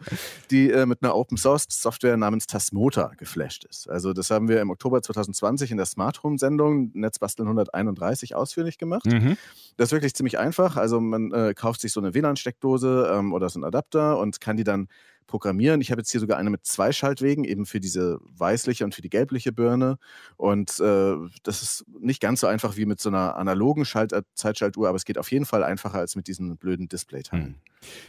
die 0.52 0.70
äh, 0.70 0.86
mit 0.86 1.02
einer 1.02 1.16
Open-Source-Software 1.16 2.18
namens 2.18 2.48
Tasmota 2.48 3.12
geflasht 3.18 3.66
ist. 3.66 3.90
Also 3.90 4.14
das 4.14 4.30
haben 4.30 4.48
wir 4.48 4.62
im 4.62 4.70
Oktober 4.70 5.02
2020 5.02 5.72
in 5.72 5.78
der 5.78 5.86
Smart 5.86 6.24
Home-Sendung 6.24 6.92
Netzbasteln 6.94 7.48
131 7.48 8.36
ausführlich 8.36 8.78
gemacht. 8.78 9.06
Mhm. 9.06 9.38
Das 9.78 9.90
ist 9.90 9.92
wirklich 9.92 10.16
ziemlich 10.16 10.40
einfach. 10.40 10.78
Also 10.78 11.02
man 11.02 11.32
äh, 11.32 11.54
kauft 11.54 11.82
sich 11.82 11.92
so 11.92 12.00
eine 12.00 12.14
WLAN-Steckdose 12.14 13.12
ähm, 13.14 13.34
oder 13.34 13.50
so 13.50 13.60
einen 13.60 13.66
Adapter 13.66 14.18
und 14.20 14.40
kann 14.42 14.58
die 14.58 14.64
dann 14.64 14.88
programmieren. 15.28 15.82
Ich 15.82 15.92
habe 15.92 16.02
jetzt 16.02 16.12
hier 16.12 16.20
sogar 16.20 16.38
eine 16.38 16.50
mit 16.50 16.66
zwei 16.66 16.92
Schaltwegen, 16.92 17.44
eben 17.44 17.66
für 17.66 17.80
diese 17.80 18.20
weißliche 18.38 18.84
und 18.84 18.96
für 18.96 19.02
die 19.02 19.10
gelbliche 19.10 19.52
Birne. 19.52 19.98
Und 20.38 20.80
äh, 20.80 21.16
das 21.44 21.62
ist 21.62 21.86
nicht 22.00 22.22
ganz 22.22 22.42
so 22.42 22.48
einfach 22.48 22.78
wie 22.78 22.86
mit 22.86 23.00
so 23.00 23.10
einer 23.10 23.36
analogen 23.36 23.86
Schalt 23.86 24.14
äh, 24.14 24.24
Zeitschaltuhr, 24.34 24.88
aber 24.88 24.96
es 24.96 25.06
geht 25.06 25.18
auf 25.18 25.32
jeden 25.32 25.46
Fall 25.46 25.64
einfacher 25.64 26.00
als 26.00 26.16
mit 26.16 26.28
diesen 26.28 26.58
blöden 26.58 26.88
Display-Teilen. 26.88 27.46
Hm. 27.46 27.56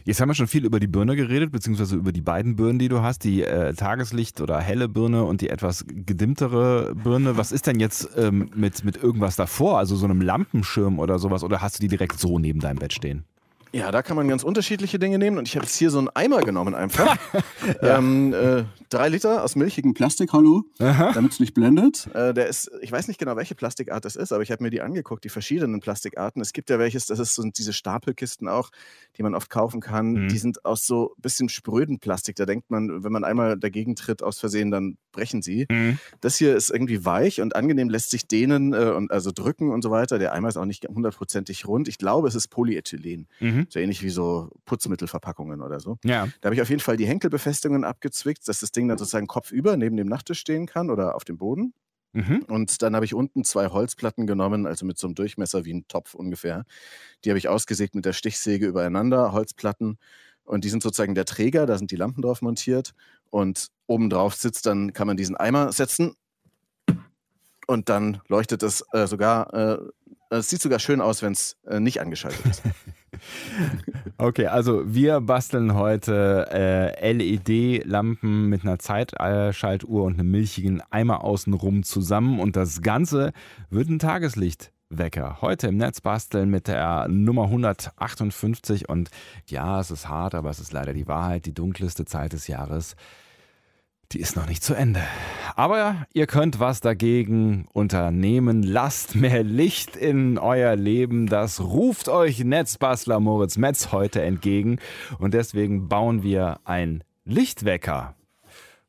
Jetzt 0.05 0.21
haben 0.21 0.29
wir 0.29 0.35
schon 0.35 0.47
viel 0.47 0.65
über 0.65 0.81
die 0.81 0.87
Birne 0.87 1.17
geredet, 1.17 1.53
beziehungsweise 1.53 1.97
über 1.97 2.13
die 2.13 2.23
beiden 2.23 2.57
Birnen, 2.57 2.79
die 2.79 2.89
du 2.89 3.03
hast, 3.03 3.25
die 3.25 3.43
äh, 3.43 3.75
Tageslicht- 3.75 4.41
oder 4.41 4.59
helle 4.61 4.89
Birne 4.89 5.25
und 5.25 5.41
die 5.41 5.51
etwas 5.51 5.85
gedimmtere 5.87 6.95
Birne. 6.95 7.37
Was 7.37 7.53
ist 7.53 7.67
denn 7.67 7.81
jetzt 7.81 8.09
ähm, 8.17 8.51
mit, 8.55 8.85
mit 8.85 8.97
irgendwas 8.97 9.37
davor, 9.37 9.79
also 9.79 9.97
so 9.97 10.07
einem 10.07 10.21
Lampenschirm 10.21 10.99
oder 10.99 11.19
sowas, 11.19 11.45
oder 11.45 11.61
hast 11.61 11.79
du 11.79 11.81
die 11.81 11.89
direkt 11.89 12.19
so 12.19 12.39
neben 12.39 12.61
deinem 12.61 12.79
Bett 12.79 12.93
stehen? 12.93 13.25
Ja, 13.73 13.91
da 13.91 14.03
kann 14.03 14.17
man 14.17 14.29
ganz 14.29 14.43
unterschiedliche 14.43 14.99
Dinge 14.99 15.19
nehmen. 15.19 15.39
Und 15.39 15.49
ich 15.49 15.57
habe 15.57 15.67
jetzt 15.67 15.77
hier 15.77 15.91
so 15.91 15.99
einen 15.99 16.09
Eimer 16.15 16.41
genommen 16.41 16.75
einfach. 16.75 17.17
ja. 17.83 17.99
ähm, 17.99 18.33
äh, 18.33 18.65
drei 18.89 19.09
Liter 19.09 19.45
aus 19.45 19.57
milchigem 19.57 19.95
Plastik, 19.95 20.33
hallo, 20.33 20.65
damit 20.79 21.33
es 21.33 21.41
nicht 21.41 21.55
blendet. 21.55 22.09
Äh, 22.15 22.33
der 22.33 22.47
ist, 22.47 22.71
ich 22.81 22.93
weiß 22.93 23.09
nicht 23.09 23.19
genau, 23.19 23.37
welche 23.37 23.55
Plastikart 23.55 24.05
das 24.05 24.17
ist, 24.17 24.33
aber 24.33 24.43
ich 24.43 24.51
habe 24.51 24.63
mir 24.63 24.71
die 24.71 24.81
angeguckt, 24.81 25.25
die 25.25 25.29
verschiedenen 25.29 25.81
Plastikarten. 25.81 26.41
Es 26.41 26.53
gibt 26.53 26.71
ja 26.71 26.79
welches, 26.79 27.07
das 27.07 27.19
ist 27.19 27.35
so 27.35 27.43
diese 27.43 27.73
Stapelkisten 27.73 28.49
auch, 28.49 28.71
die 29.17 29.23
man 29.23 29.35
oft 29.35 29.51
kaufen 29.51 29.81
kann. 29.81 30.13
Mhm. 30.13 30.29
Die 30.29 30.39
sind 30.39 30.65
aus 30.65 30.87
so 30.87 31.15
ein 31.17 31.23
bisschen 31.23 31.49
spröden 31.49 31.99
Plastik. 31.99 32.37
Da 32.37 32.47
denkt 32.47 32.71
man, 32.71 33.05
wenn 33.05 33.13
man 33.13 33.25
einmal 33.25 33.59
dagegen 33.59 33.97
tritt 33.97 34.23
aus 34.23 34.39
Versehen, 34.39 34.71
dann 34.71 34.97
brechen 35.13 35.43
sie. 35.43 35.67
Mhm. 35.71 35.99
Das 36.21 36.37
hier 36.37 36.55
ist 36.55 36.71
irgendwie 36.71 37.05
weich 37.05 37.41
und 37.41 37.57
angenehm, 37.57 37.89
lässt 37.89 38.11
sich 38.11 38.27
dehnen 38.27 38.73
äh, 38.73 38.91
und 38.91 39.11
also 39.11 39.33
drücken 39.33 39.71
und 39.71 39.83
so 39.83 39.91
weiter. 39.91 40.19
Der 40.19 40.33
Eimer 40.33 40.49
ist 40.49 40.57
auch 40.57 40.65
nicht 40.65 40.87
hundertprozentig 40.89 41.67
rund. 41.67 41.89
Ich 41.89 41.99
glaube, 41.99 42.29
es 42.29 42.35
ist 42.35 42.49
Polyethylen. 42.49 43.27
Mhm. 43.41 43.56
So 43.69 43.79
ähnlich 43.79 44.03
wie 44.03 44.11
so 44.11 44.51
Putzmittelverpackungen 44.65 45.63
oder 45.63 45.81
so. 45.81 45.99
Ja. 46.05 46.29
Da 46.41 46.47
habe 46.47 46.55
ich 46.55 46.63
auf 46.63 46.69
jeden 46.69 46.81
Fall 46.81 46.97
die 46.97 47.07
Henkelbefestigungen 47.07 47.85
abgezwickt, 47.85 48.47
dass 48.49 48.61
das 48.61 48.73
Ding 48.73 48.89
dann 48.89 48.99
sozusagen 48.99 49.27
kopfüber 49.27 49.77
neben 49.77 49.97
dem 49.97 50.09
Nachttisch 50.09 50.41
stehen 50.41 50.67
kann 50.67 50.91
oder 50.91 51.15
auf 51.15 51.25
dem 51.25 51.39
Boden. 51.39 51.73
Mhm. 52.17 52.45
Und 52.49 52.81
dann 52.81 52.95
habe 52.95 53.05
ich 53.05 53.13
unten 53.13 53.45
zwei 53.45 53.69
Holzplatten 53.69 54.27
genommen, 54.27 54.67
also 54.67 54.87
mit 54.87 54.99
so 54.99 55.07
einem 55.07 55.15
Durchmesser 55.15 55.67
wie 55.67 55.75
ein 55.75 55.87
Topf 55.87 56.15
ungefähr. 56.15 56.65
Die 57.25 57.31
habe 57.31 57.39
ich 57.39 57.49
ausgesägt 57.49 57.95
mit 57.95 58.07
der 58.07 58.15
Stichsäge 58.15 58.67
übereinander, 58.67 59.33
Holzplatten. 59.33 59.99
Und 60.45 60.65
die 60.65 60.71
sind 60.71 60.83
sozusagen 60.83 61.15
der 61.15 61.27
Träger, 61.27 61.67
da 61.67 61.77
sind 61.77 61.91
die 61.91 61.97
Lampen 61.97 62.23
drauf 62.23 62.41
montiert. 62.41 62.95
Und 63.29 63.69
obendrauf 63.87 64.35
sitzt, 64.35 64.65
dann 64.65 64.95
kann 64.95 65.07
man 65.07 65.19
diesen 65.19 65.37
Eimer 65.37 65.73
setzen. 65.73 66.15
Und 67.67 67.89
dann 67.91 68.23
leuchtet 68.29 68.63
es 68.63 68.85
äh, 68.93 69.07
sogar, 69.07 69.53
äh, 69.53 69.79
es 70.31 70.49
sieht 70.49 70.63
sogar 70.63 70.79
schön 70.79 71.03
aus, 71.03 71.21
wenn 71.21 71.33
es 71.33 71.59
äh, 71.67 71.81
nicht 71.81 72.01
angeschaltet 72.01 72.47
ist. 72.47 72.63
Okay, 74.19 74.47
also 74.47 74.83
wir 74.87 75.21
basteln 75.21 75.75
heute 75.75 76.49
äh, 76.51 77.13
LED-Lampen 77.13 78.49
mit 78.49 78.63
einer 78.63 78.79
Zeitschaltuhr 78.79 80.05
und 80.05 80.15
einem 80.15 80.31
milchigen 80.31 80.83
Eimer 80.91 81.23
außenrum 81.23 81.83
zusammen. 81.83 82.41
Und 82.41 82.57
das 82.57 82.81
Ganze 82.81 83.33
wird 83.69 83.89
ein 83.89 83.99
Tageslichtwecker. 83.99 85.39
Heute 85.43 85.69
im 85.69 85.77
Netz 85.77 86.01
basteln 86.01 86.49
mit 86.49 86.67
der 86.67 87.09
Nummer 87.09 87.45
158 87.45 88.89
und 88.89 89.11
ja, 89.49 89.81
es 89.81 89.91
ist 89.91 90.09
hart, 90.09 90.35
aber 90.35 90.51
es 90.51 90.61
ist 90.61 90.73
leider 90.73 90.95
die 90.95 91.09
Wahrheit, 91.09 91.45
die 91.45 91.55
dunkelste 91.55 92.05
Zeit 92.05 92.33
des 92.33 92.47
Jahres 92.47 92.97
die 94.13 94.21
ist 94.21 94.37
noch 94.37 94.47
nicht 94.47 94.63
zu 94.63 94.75
Ende. 94.75 95.03
Aber 95.55 96.07
ihr 96.13 96.27
könnt 96.27 96.61
was 96.61 96.81
dagegen 96.81 97.67
unternehmen. 97.73 98.63
Lasst 98.63 99.15
mehr 99.15 99.43
Licht 99.43 99.97
in 99.97 100.39
euer 100.39 100.77
Leben. 100.77 101.27
Das 101.27 101.61
ruft 101.61 102.09
euch 102.09 102.45
Netzbastler 102.45 103.21
Moritz 103.21 103.57
Metz 103.57 103.93
heute 103.93 104.23
entgegen. 104.23 104.79
Und 105.19 105.35
deswegen 105.35 105.89
bauen 105.89 106.23
wir 106.23 106.61
ein 106.65 107.03
Lichtwecker. 107.25 108.15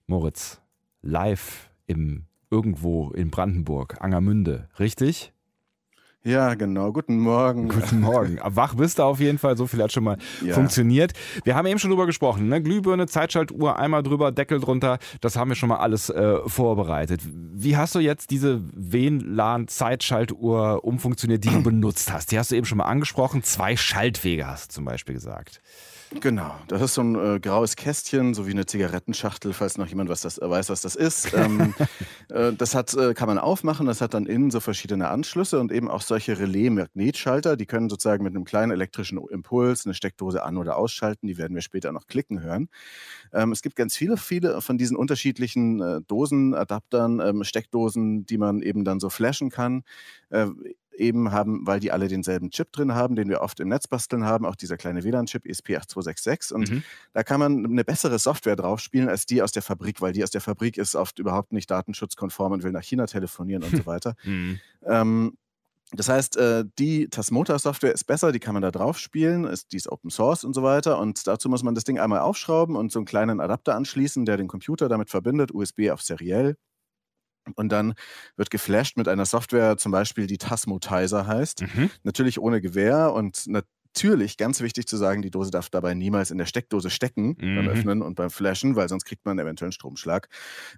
Moritz, 0.08 0.62
live 1.02 1.70
im 1.86 2.26
irgendwo 2.50 3.12
in 3.12 3.30
Brandenburg, 3.30 4.02
Angermünde, 4.02 4.70
richtig? 4.80 5.34
Ja, 6.24 6.56
genau. 6.56 6.92
Guten 6.92 7.20
Morgen. 7.20 7.68
Guten 7.78 8.02
Morgen. 8.02 8.40
Wach 8.44 8.74
bist 8.76 8.98
du 9.00 9.04
auf 9.04 9.20
jeden 9.20 9.38
Fall. 9.38 9.56
So 9.56 9.68
viel 9.68 9.82
hat 9.82 9.94
schon 9.94 10.04
mal 10.04 10.18
ja. 10.44 10.54
funktioniert. 10.54 11.14
Wir 11.44 11.56
haben 11.56 11.66
eben 11.68 11.80
schon 11.80 11.90
drüber 11.90 12.06
gesprochen. 12.06 12.50
Ne? 12.50 12.62
Glühbirne, 12.62 13.08
Zeitschaltuhr, 13.08 13.80
einmal 13.80 14.04
drüber, 14.04 14.34
Deckel 14.34 14.60
drunter. 14.60 15.00
Das 15.22 15.38
haben 15.38 15.50
wir 15.50 15.56
schon 15.56 15.70
mal 15.70 15.78
alles 15.78 16.10
äh, 16.10 16.40
vorbereitet. 16.46 17.22
Wie 17.26 17.78
hast 17.78 17.96
du 17.96 18.00
jetzt 18.00 18.32
diese 18.32 18.60
WLAN-Zeitschaltuhr 18.74 20.84
umfunktioniert, 20.84 21.46
die 21.46 21.50
du 21.50 21.64
benutzt 21.70 22.12
hast? 22.12 22.32
Die 22.32 22.40
hast 22.40 22.52
du 22.52 22.56
eben 22.56 22.66
schon 22.66 22.80
mal 22.80 22.86
angesprochen. 22.86 23.44
Zwei 23.44 23.78
Schaltwege 23.78 24.48
hast 24.48 24.72
du 24.72 24.76
zum 24.76 24.86
Beispiel 24.86 25.16
gesagt. 25.16 25.62
Genau, 26.12 26.56
das 26.70 26.82
ist 26.82 26.94
so 26.94 27.02
ein 27.02 27.16
äh, 27.16 27.40
graues 27.40 27.76
Kästchen, 27.76 28.34
so 28.34 28.48
wie 28.48 28.52
eine 28.52 28.66
Zigarettenschachtel, 28.66 29.52
falls 29.52 29.78
noch 29.78 29.88
jemand 29.88 30.10
was 30.10 30.22
das, 30.22 30.38
äh, 30.38 30.50
weiß, 30.50 30.70
was 30.70 30.82
das 30.82 30.96
ist. 30.96 31.34
Ähm, 31.38 31.76
äh, 32.30 32.54
das 32.54 32.74
hat, 32.74 32.94
äh, 32.96 33.14
kann 33.14 33.28
man 33.28 33.38
aufmachen, 33.38 33.86
das 33.86 34.02
hat 34.02 34.16
dann 34.16 34.26
innen 34.26 34.50
so 34.50 34.60
verschiedene 34.60 35.10
Anschlüsse 35.10 35.60
und 35.60 35.72
eben 35.72 35.88
auch 35.88 36.02
solche 36.02 36.40
Relais-Magnetschalter, 36.40 37.58
die 37.58 37.68
können 37.68 37.90
sozusagen 37.90 38.24
mit 38.24 38.34
einem 38.34 38.44
kleinen 38.44 38.72
elektrischen 38.72 39.20
Impuls 39.30 39.86
eine 39.86 39.94
Steckdose 39.94 40.44
an- 40.44 40.58
oder 40.58 40.78
ausschalten, 40.78 41.28
die 41.28 41.38
werden 41.38 41.54
wir 41.54 41.62
später 41.62 41.92
noch 41.92 42.08
klicken 42.08 42.42
hören. 42.42 42.70
Ähm, 43.34 43.52
es 43.52 43.62
gibt 43.62 43.76
ganz 43.76 43.96
viele, 43.96 44.18
viele 44.18 44.62
von 44.62 44.80
diesen 44.80 44.98
unterschiedlichen 44.98 45.80
äh, 45.82 46.02
Dosen, 46.08 46.56
Adaptern, 46.56 47.20
ähm, 47.20 47.44
Steckdosen, 47.44 48.26
die 48.26 48.38
man 48.38 48.62
eben 48.62 48.84
dann 48.84 49.00
so 49.00 49.10
flashen 49.10 49.52
kann. 49.52 49.84
Eben 50.98 51.32
haben, 51.32 51.66
weil 51.66 51.80
die 51.80 51.92
alle 51.92 52.08
denselben 52.08 52.50
Chip 52.50 52.72
drin 52.72 52.94
haben, 52.94 53.16
den 53.16 53.30
wir 53.30 53.42
oft 53.42 53.60
im 53.60 53.70
Netz 53.70 53.88
basteln 53.88 54.26
haben, 54.26 54.46
auch 54.46 54.56
dieser 54.56 54.78
kleine 54.78 55.04
WLAN-Chip 55.04 55.46
ESP8266. 55.46 56.54
Und 56.54 56.70
mhm. 56.70 56.84
da 57.14 57.24
kann 57.24 57.40
man 57.40 57.66
eine 57.66 57.84
bessere 57.84 58.20
Software 58.20 58.56
drauf 58.56 58.80
spielen 58.80 59.10
als 59.10 59.26
die 59.26 59.42
aus 59.42 59.52
der 59.52 59.62
Fabrik, 59.62 60.02
weil 60.02 60.14
die 60.14 60.24
aus 60.24 60.32
der 60.32 60.42
Fabrik 60.42 60.78
ist 60.78 60.96
oft 60.96 61.20
überhaupt 61.20 61.54
nicht 61.54 61.70
datenschutzkonform 61.70 62.54
und 62.54 62.64
will 62.64 62.72
nach 62.72 62.84
China 62.84 63.06
telefonieren 63.06 63.64
und 63.64 63.76
so 63.76 63.86
weiter. 63.86 64.16
Mhm. 64.24 64.60
Ähm, 64.86 65.38
das 65.94 66.10
heißt, 66.10 66.36
äh, 66.36 66.66
die 66.78 67.08
Tasmota-Software 67.08 67.94
ist 67.94 68.04
besser, 68.04 68.34
die 68.34 68.40
kann 68.40 68.54
man 68.54 68.62
da 68.62 68.72
drauf 68.72 69.00
spielen, 69.00 69.46
ist, 69.46 69.72
die 69.72 69.78
ist 69.78 69.90
Open 69.90 70.10
Source 70.10 70.44
und 70.44 70.54
so 70.54 70.62
weiter. 70.62 71.00
Und 71.00 71.26
dazu 71.28 71.48
muss 71.48 71.64
man 71.64 71.76
das 71.76 71.86
Ding 71.86 71.98
einmal 71.98 72.20
aufschrauben 72.20 72.76
und 72.76 72.92
so 72.92 73.00
einen 73.00 73.06
kleinen 73.06 73.40
Adapter 73.40 73.76
anschließen, 73.76 74.26
der 74.26 74.36
den 74.36 74.50
Computer 74.50 74.90
damit 74.90 75.10
verbindet, 75.10 75.54
USB 75.54 75.90
auf 75.92 76.02
seriell. 76.02 76.58
Und 77.56 77.72
dann 77.72 77.94
wird 78.36 78.50
geflasht 78.50 78.98
mit 78.98 79.08
einer 79.08 79.26
Software, 79.26 79.78
zum 79.78 79.92
Beispiel 79.92 80.28
die 80.28 80.38
Tasmotizer 80.38 81.28
heißt. 81.28 81.62
Mhm. 81.62 81.90
Natürlich 82.04 82.40
ohne 82.40 82.62
Gewehr 82.62 83.14
und 83.14 83.48
natürlich, 83.48 84.38
ganz 84.38 84.62
wichtig 84.62 84.88
zu 84.88 84.98
sagen, 84.98 85.22
die 85.22 85.32
Dose 85.32 85.52
darf 85.52 85.70
dabei 85.70 85.94
niemals 85.94 86.32
in 86.32 86.38
der 86.38 86.46
Steckdose 86.46 86.90
stecken 86.90 87.36
mhm. 87.40 87.56
beim 87.56 87.68
Öffnen 87.68 88.02
und 88.02 88.16
beim 88.16 88.30
Flashen, 88.30 88.76
weil 88.76 88.90
sonst 88.90 89.06
kriegt 89.06 89.26
man 89.26 89.40
eventuell 89.40 89.68
einen 89.68 89.72
Stromschlag. 89.74 90.30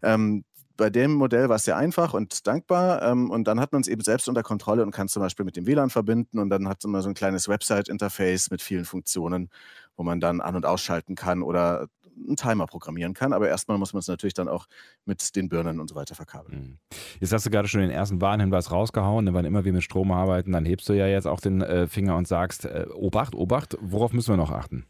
Ähm, 0.03 0.43
bei 0.79 0.89
dem 0.89 1.13
Modell 1.13 1.49
war 1.49 1.57
es 1.57 1.65
sehr 1.65 1.75
einfach 1.75 2.13
und 2.13 2.47
dankbar. 2.47 3.03
Ähm, 3.03 3.29
und 3.29 3.47
dann 3.47 3.59
hat 3.59 3.73
man 3.73 3.81
es 3.81 3.87
eben 3.87 4.01
selbst 4.01 4.29
unter 4.29 4.43
Kontrolle 4.43 4.81
und 4.81 4.91
kann 4.91 5.09
zum 5.09 5.21
Beispiel 5.21 5.45
mit 5.45 5.57
dem 5.57 5.67
WLAN 5.67 5.89
verbinden. 5.89 6.39
Und 6.39 6.49
dann 6.49 6.69
hat 6.69 6.83
man 6.85 7.01
so 7.01 7.09
ein 7.09 7.15
kleines 7.15 7.49
Website-Interface 7.49 8.49
mit 8.49 8.61
vielen 8.61 8.85
Funktionen, 8.85 9.49
wo 9.97 10.03
man 10.03 10.21
dann 10.21 10.39
an- 10.39 10.55
und 10.55 10.65
ausschalten 10.65 11.15
kann 11.15 11.43
oder 11.43 11.87
einen 12.25 12.35
Timer 12.35 12.65
programmieren 12.65 13.13
kann. 13.13 13.33
Aber 13.33 13.47
erstmal 13.47 13.77
muss 13.77 13.93
man 13.93 13.99
es 13.99 14.07
natürlich 14.07 14.33
dann 14.33 14.47
auch 14.47 14.67
mit 15.05 15.35
den 15.35 15.49
Birnen 15.49 15.79
und 15.79 15.89
so 15.89 15.95
weiter 15.95 16.15
verkabeln. 16.15 16.59
Mhm. 16.59 16.77
Jetzt 17.19 17.33
hast 17.33 17.45
du 17.45 17.49
gerade 17.49 17.67
schon 17.67 17.81
den 17.81 17.89
ersten 17.89 18.21
Warnhinweis 18.21 18.71
rausgehauen. 18.71 19.33
Wann 19.33 19.45
immer 19.45 19.65
wir 19.65 19.73
mit 19.73 19.83
Strom 19.83 20.11
arbeiten, 20.11 20.51
dann 20.51 20.65
hebst 20.65 20.87
du 20.89 20.93
ja 20.93 21.07
jetzt 21.07 21.27
auch 21.27 21.39
den 21.39 21.61
äh, 21.61 21.87
Finger 21.87 22.15
und 22.15 22.27
sagst, 22.27 22.65
äh, 22.65 22.85
Obacht, 22.93 23.35
Obacht, 23.35 23.77
worauf 23.81 24.13
müssen 24.13 24.31
wir 24.31 24.37
noch 24.37 24.51
achten? 24.51 24.85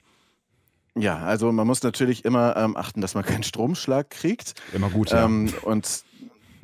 Ja, 0.95 1.17
also 1.19 1.51
man 1.51 1.67
muss 1.67 1.83
natürlich 1.83 2.25
immer 2.25 2.57
ähm, 2.57 2.75
achten, 2.75 3.01
dass 3.01 3.15
man 3.15 3.23
keinen 3.23 3.43
Stromschlag 3.43 4.09
kriegt. 4.09 4.55
Immer 4.73 4.89
gut, 4.89 5.11
ja. 5.11 5.25
Ähm, 5.25 5.53
und 5.63 6.03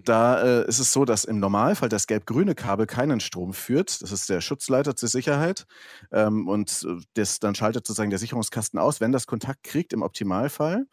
da 0.05 0.41
äh, 0.41 0.67
ist 0.67 0.79
es 0.79 0.93
so, 0.93 1.05
dass 1.05 1.25
im 1.25 1.39
Normalfall 1.39 1.89
das 1.89 2.07
gelb-grüne 2.07 2.55
Kabel 2.55 2.85
keinen 2.85 3.19
Strom 3.19 3.53
führt. 3.53 4.01
Das 4.01 4.11
ist 4.11 4.29
der 4.29 4.41
Schutzleiter 4.41 4.95
zur 4.95 5.09
Sicherheit. 5.09 5.65
Ähm, 6.11 6.47
und 6.47 6.85
äh, 6.87 7.01
das, 7.15 7.39
dann 7.39 7.55
schaltet 7.55 7.85
sozusagen 7.85 8.09
der 8.09 8.19
Sicherungskasten 8.19 8.79
aus, 8.79 9.01
wenn 9.01 9.11
das 9.11 9.27
Kontakt 9.27 9.63
kriegt, 9.63 9.93
im 9.93 10.01
Optimalfall. 10.01 10.87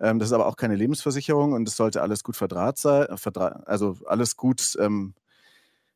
Ähm, 0.00 0.18
das 0.18 0.28
ist 0.28 0.32
aber 0.32 0.46
auch 0.46 0.56
keine 0.56 0.76
Lebensversicherung 0.76 1.52
und 1.52 1.68
es 1.68 1.76
sollte 1.76 2.02
alles 2.02 2.22
gut 2.22 2.36
verdraht 2.36 2.78
sein, 2.78 3.06
äh, 3.06 3.16
verdra 3.16 3.62
also 3.66 3.96
alles 4.06 4.36
gut 4.36 4.76
ähm, 4.78 5.14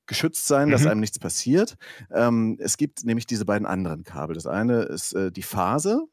geschützt 0.06 0.46
sein, 0.46 0.68
mhm. 0.68 0.72
dass 0.72 0.86
einem 0.86 1.00
nichts 1.00 1.18
passiert. 1.18 1.76
Ähm, 2.10 2.56
es 2.60 2.76
gibt 2.76 3.04
nämlich 3.04 3.26
diese 3.26 3.44
beiden 3.44 3.66
anderen 3.66 4.04
Kabel. 4.04 4.34
Das 4.34 4.46
eine 4.46 4.82
ist 4.82 5.12
äh, 5.12 5.30
die 5.30 5.42
Phase. 5.42 6.04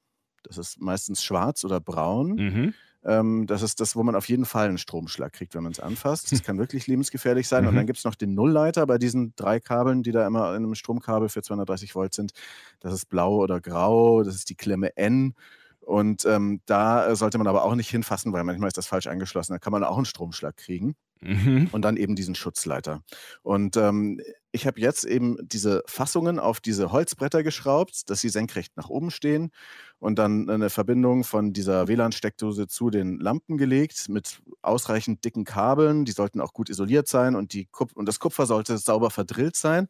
Das 0.43 0.57
ist 0.57 0.79
meistens 0.79 1.23
schwarz 1.23 1.63
oder 1.65 1.79
braun. 1.79 2.35
Mhm. 2.35 2.73
Ähm, 3.04 3.46
das 3.48 3.62
ist 3.62 3.80
das, 3.80 3.96
wo 3.96 4.04
man 4.04 4.16
auf 4.16 4.27
jeden 4.27 4.46
Fall 4.46 4.68
einen 4.68 4.77
Stromschlag 4.77 5.34
kriegt, 5.34 5.56
wenn 5.56 5.63
man 5.63 5.72
es 5.72 5.80
anfasst. 5.80 6.32
Das 6.32 6.44
kann 6.44 6.58
wirklich 6.58 6.88
lebensgefährlich 6.88 7.48
sein. 7.48 7.63
Mhm. 7.63 7.70
Und 7.70 7.75
dann 7.75 7.86
gibt 7.86 8.00
es 8.00 8.06
noch 8.06 8.16
den 8.16 8.34
Nullleiter 8.34 8.86
bei 8.86 8.98
diesen 8.98 9.34
drei 9.36 9.60
Kabeln, 9.60 10.04
die 10.04 10.12
da 10.12 10.25
immer 10.25 10.50
in 10.56 10.63
einem 10.63 10.75
Stromkabel 10.75 11.30
für 11.30 11.42
230 11.42 11.96
Volt 11.96 12.13
sind. 12.13 12.34
Das 12.80 12.94
ist 12.94 13.08
blau 13.08 13.38
oder 13.38 13.62
grau, 13.62 14.24
das 14.24 14.36
ist 14.36 14.50
die 14.50 14.56
Klemme 14.56 14.96
N. 14.98 15.36
Und 15.80 16.25
ähm, 16.25 16.60
da 16.66 17.16
sollte 17.16 17.38
man 17.38 17.48
aber 17.48 17.63
auch 17.63 17.75
nicht 17.75 17.89
hinfassen, 17.89 18.34
weil 18.34 18.44
manchmal 18.44 18.68
ist 18.68 18.77
das 18.77 18.88
falsch 18.88 19.08
angeschlossen. 19.08 19.54
Da 19.54 19.60
kann 19.60 19.72
man 19.72 19.86
auch 19.86 19.96
einen 19.96 20.06
Stromschlag 20.06 20.58
kriegen. 20.58 20.96
Mhm. 21.21 21.69
Und 21.71 21.81
dann 21.83 21.97
eben 21.97 22.15
diesen 22.15 22.36
Schutzleiter. 22.36 23.03
Und 23.43 23.77
ähm, 23.77 24.19
ich 24.51 24.65
habe 24.65 24.79
jetzt 24.79 25.03
eben 25.03 25.38
diese 25.41 25.83
Fassungen 25.86 26.39
auf 26.39 26.59
diese 26.59 26.91
Holzbretter 26.91 27.43
geschraubt, 27.43 28.09
dass 28.09 28.21
sie 28.21 28.29
senkrecht 28.29 28.75
nach 28.77 28.89
oben 28.89 29.12
stehen 29.12 29.51
und 30.00 30.17
dann 30.17 30.50
eine 30.50 30.69
Verbindung 30.69 31.24
von 31.24 31.53
dieser 31.53 31.88
WLAN-Steckdose 31.88 32.67
zu 32.67 32.89
den 32.89 33.19
Lampen 33.19 33.57
gelegt 33.57 34.09
mit 34.09 34.41
ausreichend 34.62 35.24
dicken 35.25 35.43
Kabeln. 35.43 36.05
Die 36.05 36.12
sollten 36.12 36.41
auch 36.41 36.53
gut 36.53 36.69
isoliert 36.69 37.07
sein 37.07 37.36
und, 37.36 37.53
die 37.53 37.65
Kup 37.65 37.91
und 37.93 38.07
das 38.07 38.19
Kupfer 38.19 38.45
sollte 38.45 38.77
sauber 38.77 39.12
verdrillt 39.12 39.55
sein. 39.55 39.88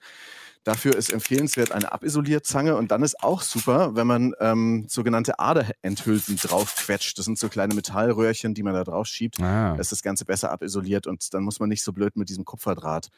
Dafür 0.67 0.97
ist 0.97 1.13
empfehlenswert 1.13 1.71
eine 1.71 1.93
Abisolierzange 1.93 2.75
und 2.75 2.91
dann 2.91 3.01
ist 3.01 3.23
auch 3.23 3.41
super, 3.41 3.95
wenn 3.95 4.05
man 4.05 4.33
ähm, 4.41 4.83
sogenannte 4.89 5.39
Aderenthülsen 5.39 6.35
draufquetscht. 6.35 7.17
Das 7.17 7.23
sind 7.23 7.39
so 7.39 7.47
kleine 7.47 7.73
Metallröhrchen, 7.73 8.53
die 8.53 8.63
man 8.63 8.73
da 8.73 8.83
drauf 8.83 9.07
schiebt. 9.07 9.39
Ah. 9.39 9.75
Da 9.75 9.79
ist 9.79 9.93
das 9.93 10.03
Ganze 10.03 10.25
besser 10.25 10.51
abisoliert 10.51 11.07
und 11.07 11.33
dann 11.33 11.43
muss 11.43 11.61
man 11.61 11.69
nicht 11.69 11.85
so 11.85 11.93
blöd 11.93 12.17
mit 12.17 12.27
diesem 12.27 12.43
Kupferdraht 12.43 13.11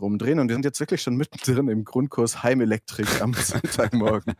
rumdrehen. 0.00 0.40
Und 0.40 0.48
wir 0.48 0.56
sind 0.56 0.64
jetzt 0.64 0.80
wirklich 0.80 1.00
schon 1.00 1.14
mittendrin 1.14 1.68
im 1.68 1.84
Grundkurs 1.84 2.42
Heimelektrik 2.42 3.22
am 3.22 3.34
Sonntagmorgen. 3.34 4.34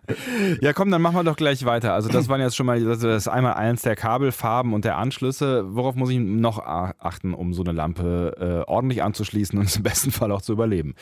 ja, 0.61 0.73
komm, 0.73 0.91
dann 0.91 1.01
machen 1.01 1.15
wir 1.15 1.23
doch 1.23 1.37
gleich 1.37 1.65
weiter. 1.67 1.95
Also 1.95 2.09
das 2.09 2.29
waren 2.29 2.41
jetzt 2.41 2.57
schon 2.57 2.67
mal 2.67 2.83
das 2.83 3.05
ist 3.05 3.29
einmal 3.29 3.55
eins 3.55 3.83
der 3.83 3.95
Kabelfarben 3.95 4.75
und 4.75 4.85
der 4.85 4.97
Anschlüsse. 4.97 5.77
Worauf 5.77 5.95
muss 5.95 6.11
ich 6.11 6.19
noch 6.19 6.59
achten, 6.59 7.33
um 7.33 7.55
so 7.55 7.63
eine 7.63 7.71
Lampe 7.71 8.65
äh, 8.67 8.69
ordentlich 8.69 9.05
anzuschließen 9.05 9.57
und 9.57 9.77
im 9.77 9.85
besten 9.85 10.11
Fall 10.11 10.33
auch 10.33 10.43
zu 10.43 10.51
überleben? 10.51 10.97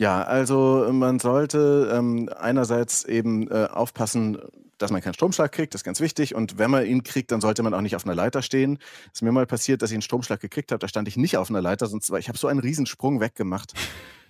Ja, 0.00 0.22
also 0.22 0.88
man 0.92 1.18
sollte 1.18 1.92
ähm, 1.92 2.30
einerseits 2.34 3.04
eben 3.04 3.50
äh, 3.50 3.68
aufpassen, 3.70 4.38
dass 4.78 4.90
man 4.90 5.02
keinen 5.02 5.12
Stromschlag 5.12 5.52
kriegt, 5.52 5.74
das 5.74 5.80
ist 5.80 5.84
ganz 5.84 6.00
wichtig. 6.00 6.34
Und 6.34 6.56
wenn 6.56 6.70
man 6.70 6.86
ihn 6.86 7.02
kriegt, 7.02 7.30
dann 7.32 7.42
sollte 7.42 7.62
man 7.62 7.74
auch 7.74 7.82
nicht 7.82 7.94
auf 7.96 8.06
einer 8.06 8.14
Leiter 8.14 8.40
stehen. 8.40 8.78
Es 9.08 9.16
ist 9.18 9.22
mir 9.22 9.30
mal 9.30 9.44
passiert, 9.44 9.82
dass 9.82 9.90
ich 9.90 9.96
einen 9.96 10.00
Stromschlag 10.00 10.40
gekriegt 10.40 10.72
habe, 10.72 10.78
da 10.78 10.88
stand 10.88 11.06
ich 11.06 11.18
nicht 11.18 11.36
auf 11.36 11.50
einer 11.50 11.60
Leiter, 11.60 11.86
sonst 11.86 12.10
war 12.10 12.18
ich 12.18 12.28
habe 12.28 12.38
so 12.38 12.48
einen 12.48 12.60
Riesensprung 12.60 13.20
weggemacht 13.20 13.74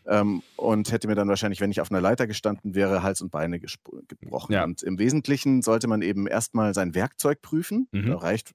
ähm, 0.07 0.43
und 0.57 0.91
hätte 0.93 1.09
mir 1.09 1.15
dann 1.15 1.29
wahrscheinlich, 1.29 1.61
wenn 1.61 1.71
ich 1.71 1.81
auf 1.81 1.91
einer 1.91 2.01
Leiter 2.01 2.27
gestanden 2.27 2.75
wäre, 2.75 3.03
Hals 3.03 3.21
und 3.21 3.31
Beine 3.31 3.61
gebrochen. 3.61 4.53
Ja. 4.53 4.65
Und 4.65 4.83
im 4.83 4.99
Wesentlichen 4.99 5.63
sollte 5.63 5.89
man 5.89 6.03
eben 6.03 6.27
erstmal 6.27 6.75
sein 6.75 6.95
Werkzeug 6.95 7.43
prüfen. 7.43 7.89
Mhm. 7.93 8.07
Da 8.07 8.17
reicht 8.17 8.53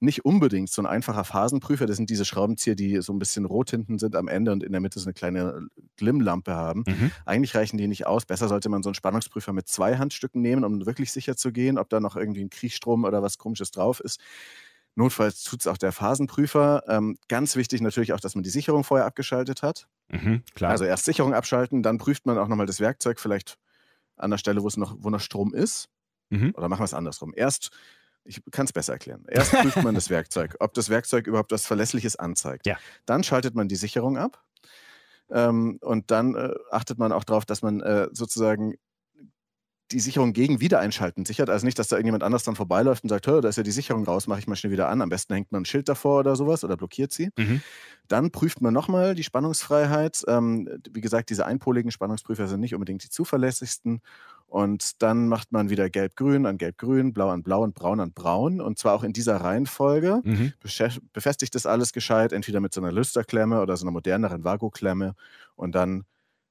nicht 0.00 0.24
unbedingt 0.24 0.70
so 0.70 0.82
ein 0.82 0.86
einfacher 0.86 1.24
Phasenprüfer. 1.24 1.86
Das 1.86 1.96
sind 1.96 2.10
diese 2.10 2.24
Schraubenzieher, 2.24 2.74
die 2.74 3.00
so 3.02 3.12
ein 3.12 3.18
bisschen 3.18 3.44
rot 3.44 3.70
hinten 3.70 3.98
sind 3.98 4.14
am 4.14 4.28
Ende 4.28 4.52
und 4.52 4.62
in 4.62 4.72
der 4.72 4.80
Mitte 4.80 5.00
so 5.00 5.06
eine 5.06 5.14
kleine 5.14 5.68
Glimmlampe 5.96 6.54
haben. 6.54 6.84
Mhm. 6.86 7.10
Eigentlich 7.24 7.54
reichen 7.54 7.78
die 7.78 7.88
nicht 7.88 8.06
aus. 8.06 8.24
Besser 8.24 8.48
sollte 8.48 8.68
man 8.68 8.82
so 8.82 8.90
einen 8.90 8.94
Spannungsprüfer 8.94 9.52
mit 9.52 9.68
zwei 9.68 9.96
Handstücken 9.96 10.40
nehmen, 10.40 10.64
um 10.64 10.86
wirklich 10.86 11.12
sicher 11.12 11.36
zu 11.36 11.52
gehen, 11.52 11.78
ob 11.78 11.88
da 11.88 12.00
noch 12.00 12.16
irgendwie 12.16 12.42
ein 12.42 12.50
Kriechstrom 12.50 13.04
oder 13.04 13.22
was 13.22 13.38
Komisches 13.38 13.70
drauf 13.70 14.00
ist. 14.00 14.20
Notfalls 14.98 15.44
tut 15.44 15.60
es 15.60 15.68
auch 15.68 15.78
der 15.78 15.92
Phasenprüfer. 15.92 16.82
Ähm, 16.88 17.16
ganz 17.28 17.54
wichtig 17.54 17.80
natürlich 17.82 18.12
auch, 18.14 18.18
dass 18.18 18.34
man 18.34 18.42
die 18.42 18.50
Sicherung 18.50 18.82
vorher 18.82 19.06
abgeschaltet 19.06 19.62
hat. 19.62 19.86
Mhm, 20.08 20.42
also 20.60 20.84
erst 20.84 21.04
Sicherung 21.04 21.34
abschalten, 21.34 21.84
dann 21.84 21.98
prüft 21.98 22.26
man 22.26 22.36
auch 22.36 22.48
nochmal 22.48 22.66
das 22.66 22.80
Werkzeug 22.80 23.20
vielleicht 23.20 23.58
an 24.16 24.32
der 24.32 24.38
Stelle, 24.38 24.60
wo 24.60 24.66
es 24.66 24.76
noch, 24.76 24.96
wo 24.98 25.08
noch 25.08 25.20
Strom 25.20 25.54
ist. 25.54 25.88
Mhm. 26.30 26.52
Oder 26.56 26.68
machen 26.68 26.80
wir 26.80 26.86
es 26.86 26.94
andersrum. 26.94 27.32
Erst, 27.36 27.70
ich 28.24 28.42
kann 28.50 28.66
es 28.66 28.72
besser 28.72 28.94
erklären. 28.94 29.24
Erst 29.28 29.52
prüft 29.62 29.84
man 29.84 29.94
das 29.94 30.10
Werkzeug, 30.10 30.56
ob 30.58 30.74
das 30.74 30.88
Werkzeug 30.88 31.28
überhaupt 31.28 31.52
was 31.52 31.64
Verlässliches 31.64 32.16
anzeigt. 32.16 32.66
Ja. 32.66 32.76
Dann 33.06 33.22
schaltet 33.22 33.54
man 33.54 33.68
die 33.68 33.76
Sicherung 33.76 34.18
ab. 34.18 34.42
Ähm, 35.30 35.78
und 35.80 36.10
dann 36.10 36.34
äh, 36.34 36.54
achtet 36.72 36.98
man 36.98 37.12
auch 37.12 37.22
darauf, 37.22 37.46
dass 37.46 37.62
man 37.62 37.80
äh, 37.82 38.08
sozusagen 38.10 38.74
die 39.90 40.00
Sicherung 40.00 40.32
gegen 40.32 40.60
Wiedereinschalten 40.60 41.24
sichert. 41.24 41.48
Also 41.48 41.64
nicht, 41.64 41.78
dass 41.78 41.88
da 41.88 41.96
irgendjemand 41.96 42.22
anders 42.22 42.44
dann 42.44 42.56
vorbeiläuft 42.56 43.04
und 43.04 43.08
sagt, 43.08 43.26
da 43.26 43.38
ist 43.40 43.56
ja 43.56 43.62
die 43.62 43.70
Sicherung 43.70 44.04
raus, 44.04 44.26
mache 44.26 44.40
ich 44.40 44.46
mal 44.46 44.56
schnell 44.56 44.72
wieder 44.72 44.88
an. 44.88 45.00
Am 45.00 45.08
besten 45.08 45.34
hängt 45.34 45.50
man 45.50 45.62
ein 45.62 45.64
Schild 45.64 45.88
davor 45.88 46.20
oder 46.20 46.36
sowas 46.36 46.62
oder 46.64 46.76
blockiert 46.76 47.12
sie. 47.12 47.30
Mhm. 47.38 47.62
Dann 48.06 48.30
prüft 48.30 48.60
man 48.60 48.74
nochmal 48.74 49.14
die 49.14 49.22
Spannungsfreiheit. 49.22 50.24
Ähm, 50.28 50.68
wie 50.90 51.00
gesagt, 51.00 51.30
diese 51.30 51.46
einpoligen 51.46 51.90
Spannungsprüfer 51.90 52.48
sind 52.48 52.60
nicht 52.60 52.74
unbedingt 52.74 53.02
die 53.04 53.10
zuverlässigsten. 53.10 54.00
Und 54.46 55.02
dann 55.02 55.28
macht 55.28 55.52
man 55.52 55.68
wieder 55.68 55.90
Gelb-Grün 55.90 56.46
an 56.46 56.56
Gelb-Grün, 56.56 57.12
Blau 57.12 57.28
an 57.28 57.42
Blau 57.42 57.62
und 57.62 57.74
Braun 57.74 58.00
an 58.00 58.12
Braun. 58.12 58.60
Und 58.60 58.78
zwar 58.78 58.94
auch 58.94 59.04
in 59.04 59.12
dieser 59.12 59.36
Reihenfolge. 59.36 60.20
Mhm. 60.24 60.52
Befestigt 61.12 61.54
das 61.54 61.66
alles 61.66 61.92
gescheit, 61.92 62.32
entweder 62.32 62.60
mit 62.60 62.72
so 62.72 62.80
einer 62.80 62.92
Lüsterklemme 62.92 63.60
oder 63.60 63.76
so 63.76 63.84
einer 63.84 63.92
moderneren 63.92 64.44
Vago-Klemme. 64.44 65.14
Und 65.54 65.74
dann 65.74 66.04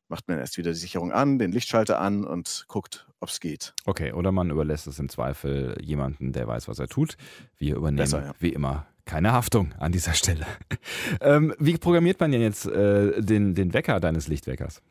macht 0.10 0.28
man 0.28 0.38
erst 0.38 0.58
wieder 0.58 0.72
die 0.72 0.78
Sicherung 0.78 1.12
an, 1.12 1.40
den 1.40 1.52
Lichtschalter 1.52 2.00
an 2.00 2.24
und 2.24 2.66
guckt, 2.68 3.08
ob 3.20 3.30
es 3.30 3.40
geht. 3.40 3.74
Okay, 3.86 4.12
oder 4.14 4.32
man 4.32 4.50
überlässt 4.50 4.88
es 4.88 5.00
im 5.00 5.10
Zweifel 5.10 5.78
jemandem, 5.82 6.32
der 6.32 6.48
weiß, 6.48 6.68
was 6.68 6.80
er 6.80 6.88
tut. 6.88 7.18
Wir 7.58 7.76
übernehmen 7.76 7.98
Besser, 7.98 8.24
ja. 8.24 8.34
wie 8.40 8.54
immer 8.54 8.88
keine 9.08 9.32
Haftung 9.32 9.74
an 9.80 9.92
dieser 9.92 10.14
Stelle. 10.14 10.46
ähm, 11.22 11.54
wie 11.58 11.78
programmiert 11.78 12.20
man 12.20 12.32
denn 12.32 12.42
jetzt 12.42 12.68
äh, 12.68 13.22
den, 13.22 13.56
den 13.56 13.74
Wecker 13.74 14.00
deines 14.00 14.28
Lichtweckers? 14.28 14.82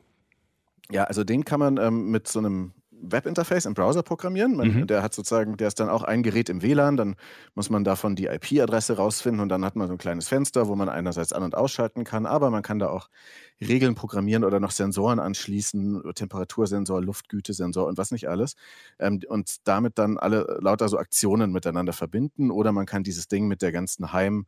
Ja, 0.90 1.04
also 1.04 1.22
den 1.22 1.44
kann 1.44 1.60
man 1.60 1.76
ähm, 1.76 2.10
mit 2.10 2.26
so 2.26 2.38
einem 2.38 2.72
Webinterface 3.00 3.66
im 3.66 3.74
Browser 3.74 4.02
programmieren. 4.02 4.56
Man, 4.56 4.68
mhm. 4.68 4.86
Der 4.86 5.02
hat 5.02 5.14
sozusagen, 5.14 5.56
der 5.56 5.68
ist 5.68 5.80
dann 5.80 5.88
auch 5.88 6.02
ein 6.02 6.22
Gerät 6.22 6.48
im 6.48 6.62
WLAN, 6.62 6.96
dann 6.96 7.16
muss 7.54 7.70
man 7.70 7.84
davon 7.84 8.16
die 8.16 8.26
IP-Adresse 8.26 8.96
rausfinden 8.96 9.40
und 9.40 9.48
dann 9.48 9.64
hat 9.64 9.76
man 9.76 9.88
so 9.88 9.94
ein 9.94 9.98
kleines 9.98 10.28
Fenster, 10.28 10.68
wo 10.68 10.74
man 10.74 10.88
einerseits 10.88 11.32
an- 11.32 11.42
und 11.42 11.54
ausschalten 11.54 12.04
kann, 12.04 12.26
aber 12.26 12.50
man 12.50 12.62
kann 12.62 12.78
da 12.78 12.88
auch 12.88 13.08
Regeln 13.60 13.94
programmieren 13.94 14.44
oder 14.44 14.60
noch 14.60 14.70
Sensoren 14.70 15.18
anschließen, 15.18 16.02
Temperatursensor, 16.14 17.02
Luftgütesensor 17.02 17.86
und 17.86 17.98
was 17.98 18.10
nicht 18.10 18.28
alles. 18.28 18.54
Ähm, 18.98 19.20
und 19.28 19.66
damit 19.66 19.98
dann 19.98 20.18
alle 20.18 20.58
lauter 20.60 20.88
so 20.88 20.98
Aktionen 20.98 21.52
miteinander 21.52 21.92
verbinden 21.92 22.50
oder 22.50 22.72
man 22.72 22.86
kann 22.86 23.02
dieses 23.02 23.28
Ding 23.28 23.48
mit 23.48 23.62
der 23.62 23.72
ganzen 23.72 24.12
Heim- 24.12 24.46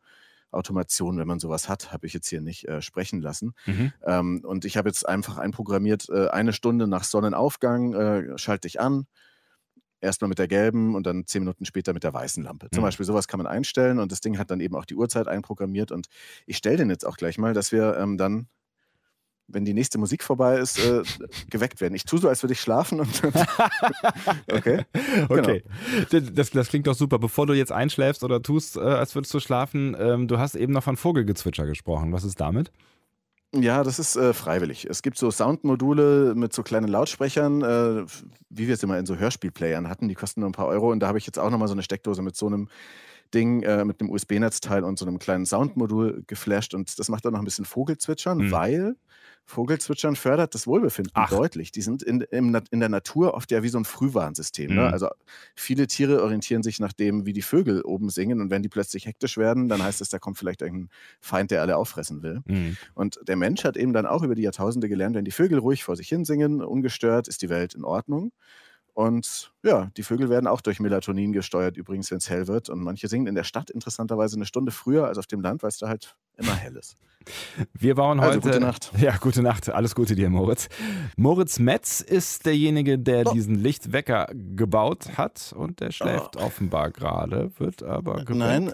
Automation, 0.51 1.19
wenn 1.19 1.27
man 1.27 1.39
sowas 1.39 1.69
hat, 1.69 1.93
habe 1.93 2.07
ich 2.07 2.13
jetzt 2.13 2.29
hier 2.29 2.41
nicht 2.41 2.67
äh, 2.67 2.81
sprechen 2.81 3.21
lassen. 3.21 3.53
Mhm. 3.67 3.93
Ähm, 4.05 4.41
und 4.45 4.65
ich 4.65 4.77
habe 4.77 4.89
jetzt 4.89 5.09
einfach 5.09 5.39
einprogrammiert, 5.39 6.09
äh, 6.09 6.29
eine 6.29 6.53
Stunde 6.53 6.87
nach 6.87 7.05
Sonnenaufgang 7.05 7.95
äh, 7.95 8.39
schalte 8.39 8.69
ich 8.69 8.81
an. 8.81 9.07
Erstmal 10.01 10.29
mit 10.29 10.39
der 10.39 10.47
gelben 10.47 10.95
und 10.95 11.07
dann 11.07 11.27
zehn 11.27 11.43
Minuten 11.43 11.65
später 11.65 11.93
mit 11.93 12.05
der 12.05 12.15
weißen 12.15 12.45
Lampe. 12.45 12.69
Zum 12.73 12.83
mhm. 12.83 12.87
Beispiel 12.87 13.05
sowas 13.05 13.27
kann 13.27 13.39
man 13.39 13.49
einstellen 13.49 13.99
und 13.99 14.13
das 14.13 14.21
Ding 14.21 14.39
hat 14.39 14.51
dann 14.51 14.61
eben 14.61 14.77
auch 14.77 14.85
die 14.85 14.95
Uhrzeit 14.95 15.27
einprogrammiert. 15.27 15.91
Und 15.91 16.07
ich 16.47 16.57
stelle 16.57 16.77
den 16.77 16.91
jetzt 16.91 17.05
auch 17.05 17.17
gleich 17.17 17.37
mal, 17.37 17.53
dass 17.53 17.73
wir 17.73 17.97
ähm, 17.97 18.17
dann 18.17 18.47
wenn 19.49 19.65
die 19.65 19.75
nächste 19.75 19.99
Musik 19.99 20.23
vorbei 20.23 20.59
ist, 20.59 20.79
äh, 20.79 21.03
geweckt 21.51 21.81
werden. 21.81 21.95
Ich 21.95 22.05
tue 22.05 22.19
so, 22.19 22.29
als 22.29 22.43
würde 22.43 22.53
ich 22.53 22.61
schlafen. 22.61 23.01
Und 23.01 23.23
okay. 24.53 24.85
Okay. 25.29 25.65
Genau. 26.11 26.31
Das, 26.33 26.51
das, 26.51 26.69
klingt 26.69 26.87
doch 26.87 26.95
super. 26.95 27.19
Bevor 27.19 27.47
du 27.47 27.55
jetzt 27.55 27.73
einschläfst 27.73 28.23
oder 28.23 28.43
tust, 28.43 28.77
äh, 28.77 28.81
als 28.81 29.15
würdest 29.15 29.33
du 29.33 29.41
schlafen, 29.41 29.97
ähm, 29.99 30.29
du 30.29 30.39
hast 30.39 30.55
eben 30.55 30.73
noch 30.73 30.85
von 30.85 30.97
Vogelgezwitscher 30.97 31.67
gesprochen. 31.67 32.13
Was 32.13 32.25
ist 32.25 32.41
damit? 32.41 32.71
Ja, 33.55 33.83
das 33.83 33.99
ist 33.99 34.17
äh, 34.17 34.35
freiwillig. 34.35 34.85
Es 34.85 35.01
gibt 35.01 35.17
so 35.17 35.31
Soundmodule 35.31 36.35
mit 36.37 36.53
so 36.53 36.63
kleinen 36.63 36.89
Lautsprechern, 36.89 37.63
äh, 37.63 38.05
wie 38.51 38.67
wir 38.67 38.75
es 38.75 38.83
immer 38.83 38.99
in 38.99 39.07
so 39.07 39.17
Hörspielplayern 39.17 39.89
hatten. 39.89 40.09
Die 40.09 40.15
kosten 40.15 40.41
nur 40.41 40.51
ein 40.51 40.53
paar 40.53 40.67
Euro. 40.67 40.93
Und 40.93 41.01
da 41.01 41.09
habe 41.09 41.17
ich 41.17 41.25
jetzt 41.25 41.39
auch 41.39 41.51
nochmal 41.51 41.69
so 41.69 41.75
eine 41.75 41.83
Steckdose 41.83 42.21
mit 42.21 42.37
so 42.37 42.47
einem 42.47 42.69
Ding 43.33 43.63
äh, 43.63 43.85
mit 43.85 44.01
einem 44.01 44.11
USB-Netzteil 44.11 44.85
und 44.85 44.99
so 44.99 45.07
einem 45.07 45.19
kleinen 45.19 45.47
Soundmodul 45.47 46.25
geflasht. 46.27 46.75
Und 46.75 46.99
das 46.99 47.09
macht 47.09 47.25
dann 47.25 47.33
noch 47.33 47.41
ein 47.41 47.45
bisschen 47.45 47.65
Vogelzwitschern, 47.65 48.39
mhm. 48.39 48.53
weil 48.53 48.97
Vogelzwitschern 49.49 50.15
fördert 50.15 50.55
das 50.55 50.67
Wohlbefinden 50.67 51.13
Ach. 51.15 51.31
deutlich. 51.31 51.73
Die 51.73 51.81
sind 51.81 52.03
in, 52.03 52.21
in, 52.21 52.55
in, 52.71 52.81
der 52.81 52.91
Natur 52.91 53.33
oft 53.33 53.51
ja 53.51 53.63
wie 53.63 53.71
so 53.71 53.79
ein 53.79 53.87
Frühwarnsystem. 53.87 54.69
Ne? 54.69 54.75
Mhm. 54.75 54.81
Ne? 54.81 54.93
Also 54.93 55.09
viele 55.55 55.87
Tiere 55.87 56.23
orientieren 56.23 56.63
sich 56.63 56.81
nach 56.81 56.93
dem, 56.93 57.25
wie 57.25 57.33
die 57.33 57.41
Vögel 57.41 57.81
oben 57.81 58.11
singen. 58.11 58.43
Und 58.43 58.51
wenn 58.51 58.63
die 58.63 58.69
plötzlich 58.69 59.07
hektisch 59.07 59.39
werden, 59.39 59.71
dann 59.71 59.83
heißt 59.83 60.03
es, 60.03 60.11
da 60.11 60.19
kommt 60.19 60.37
vielleicht 60.37 60.61
irgendein 60.61 60.91
Feind, 61.23 61.51
der 61.51 61.63
alle 61.63 61.79
auffressen 61.79 62.23
will. 62.23 62.43
Mhm. 62.45 62.77
Und 62.93 63.21
der 63.27 63.37
Mensch 63.37 63.65
hat 63.65 63.79
eben 63.79 63.95
dann 63.95 64.05
auch 64.05 64.23
über 64.23 64.35
die 64.35 64.43
Jahrtausende 64.43 64.87
gelernt, 64.87 65.17
wenn 65.17 65.25
die 65.25 65.31
Vögel 65.31 65.59
ruhig 65.59 65.83
vor 65.83 65.97
sich 65.97 66.09
hin 66.09 66.27
singen, 66.27 66.61
ungestört, 66.63 67.27
ist 67.27 67.41
die 67.41 67.49
Welt 67.49 67.75
in 67.75 67.85
Ordnung. 67.85 68.33
Und 68.99 69.53
ja, 69.63 69.93
die 69.97 70.03
Vögel 70.03 70.29
werden 70.29 70.49
auch 70.49 70.61
durch 70.61 70.81
Melatonin 70.81 71.33
gesteuert, 71.33 71.77
übrigens, 71.77 72.11
wenn 72.11 72.19
es 72.19 72.29
hell 72.29 72.49
wird. 72.49 72.69
Und 72.69 72.83
manche 72.83 73.07
singen 73.07 73.29
in 73.29 73.37
der 73.37 73.45
Stadt 73.45 73.71
interessanterweise 73.71 74.35
eine 74.35 74.45
Stunde 74.45 74.73
früher 74.73 75.07
als 75.07 75.19
auf 75.19 75.29
dem 75.29 75.41
Land, 75.41 75.63
weil 75.63 75.69
es 75.69 75.79
da 75.79 75.87
halt 75.87 76.17
immer 76.37 76.53
hell 76.57 76.75
ist. 76.75 76.97
Wir 77.75 77.95
bauen 77.95 78.19
also, 78.19 78.39
heute. 78.39 78.49
Also, 78.49 78.59
gute 78.59 78.61
Nacht. 78.61 78.91
Ja, 78.99 79.17
gute 79.19 79.43
Nacht. 79.43 79.71
Alles 79.71 79.95
Gute 79.95 80.17
dir, 80.17 80.29
Moritz. 80.31 80.69
Moritz 81.17 81.61
Metz 81.61 82.01
ist 82.01 82.45
derjenige, 82.45 82.99
der 82.99 83.25
oh. 83.29 83.33
diesen 83.33 83.55
Lichtwecker 83.55 84.27
gebaut 84.35 85.17
hat 85.17 85.55
und 85.57 85.79
der 85.79 85.93
schläft 85.93 86.37
oh. 86.37 86.41
offenbar 86.41 86.91
gerade, 86.91 87.53
wird 87.61 87.85
aber 87.85 88.25
geweckt. 88.25 88.35
Nein, 88.37 88.73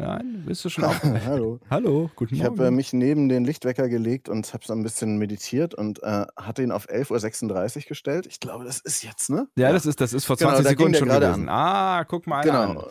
Nein, 0.00 0.44
bist 0.46 0.64
du 0.64 0.70
schon 0.70 0.84
auf? 0.84 1.02
Hallo. 1.02 1.60
Hallo, 1.68 2.10
guten 2.16 2.34
Morgen. 2.34 2.40
Ich 2.40 2.44
habe 2.44 2.66
äh, 2.68 2.70
mich 2.70 2.92
neben 2.92 3.28
den 3.28 3.44
Lichtwecker 3.44 3.88
gelegt 3.88 4.28
und 4.28 4.52
habe 4.54 4.64
so 4.64 4.72
ein 4.72 4.82
bisschen 4.82 5.18
meditiert 5.18 5.74
und 5.74 6.02
äh, 6.02 6.24
hatte 6.36 6.62
ihn 6.62 6.72
auf 6.72 6.88
11.36 6.88 7.76
Uhr 7.76 7.82
gestellt. 7.88 8.26
Ich 8.26 8.40
glaube, 8.40 8.64
das 8.64 8.80
ist 8.80 9.02
jetzt, 9.02 9.28
ne? 9.30 9.46
Ja, 9.56 9.68
ja. 9.68 9.72
Das, 9.72 9.84
ist, 9.86 10.00
das 10.00 10.12
ist 10.12 10.24
vor 10.24 10.38
20 10.38 10.58
genau, 10.58 10.68
Sekunden 10.70 10.94
schon 10.98 11.08
gewesen. 11.08 11.48
An. 11.48 11.48
Ah, 11.50 12.04
guck 12.04 12.26
mal 12.26 12.42
genau. 12.42 12.62
an. 12.80 12.82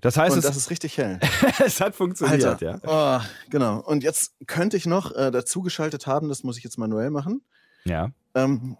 Das 0.00 0.16
heißt, 0.16 0.32
und 0.32 0.38
es, 0.40 0.44
das 0.44 0.56
ist 0.56 0.70
richtig 0.70 0.98
hell. 0.98 1.20
es 1.64 1.80
hat 1.80 1.94
funktioniert, 1.94 2.44
Alter. 2.44 2.80
ja. 2.84 3.20
Oh, 3.22 3.24
genau. 3.50 3.80
Und 3.80 4.02
jetzt 4.02 4.34
könnte 4.46 4.76
ich 4.76 4.86
noch 4.86 5.14
äh, 5.14 5.30
dazugeschaltet 5.30 6.06
haben, 6.06 6.28
das 6.28 6.42
muss 6.42 6.58
ich 6.58 6.64
jetzt 6.64 6.78
manuell 6.78 7.10
machen. 7.10 7.42
Ja. 7.84 8.10
Ähm, 8.34 8.76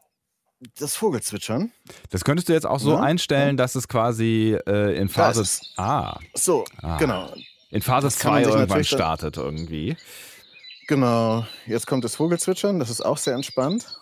das 0.79 0.97
Vogelzwitschern. 0.97 1.71
Das 2.11 2.25
könntest 2.25 2.49
du 2.49 2.53
jetzt 2.55 2.67
auch 2.67 2.81
so 2.81 2.93
Ja, 2.95 3.01
einstellen, 3.01 3.57
dass 3.57 3.75
es 3.75 3.87
quasi 3.89 4.59
äh, 4.67 4.99
in 4.99 5.09
Phase. 5.09 5.45
Ah, 5.77 6.19
So, 6.35 6.65
Ah. 6.83 6.97
genau. 6.99 7.33
In 7.71 7.83
Phase 7.83 8.07
Das 8.07 8.19
kann 8.19 8.33
man 8.35 8.43
2 8.45 8.51
sich 8.51 8.59
irgendwann 8.61 8.85
startet 8.85 9.37
irgendwie. 9.37 9.97
Genau. 10.89 11.47
Jetzt 11.67 11.87
kommt 11.87 12.05
das 12.05 12.15
Vogelzwitschern, 12.17 12.79
das 12.79 12.91
ist 12.91 13.01
auch 13.05 13.19
sehr 13.19 13.35
entspannt. 13.35 13.99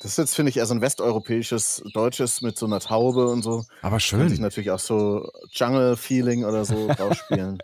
Das 0.00 0.10
ist 0.12 0.18
jetzt, 0.18 0.34
finde 0.34 0.50
ich, 0.50 0.56
eher 0.58 0.66
so 0.66 0.74
ein 0.74 0.80
westeuropäisches, 0.82 1.82
deutsches 1.94 2.42
mit 2.42 2.58
so 2.58 2.66
einer 2.66 2.80
Taube 2.80 3.28
und 3.28 3.42
so. 3.42 3.64
Aber 3.80 3.92
Kann 3.98 4.28
sich 4.28 4.36
schön. 4.36 4.42
natürlich 4.42 4.70
auch 4.70 4.78
so 4.78 5.30
Jungle-Feeling 5.52 6.44
oder 6.44 6.64
so 6.66 6.88
draufspielen. 6.96 7.58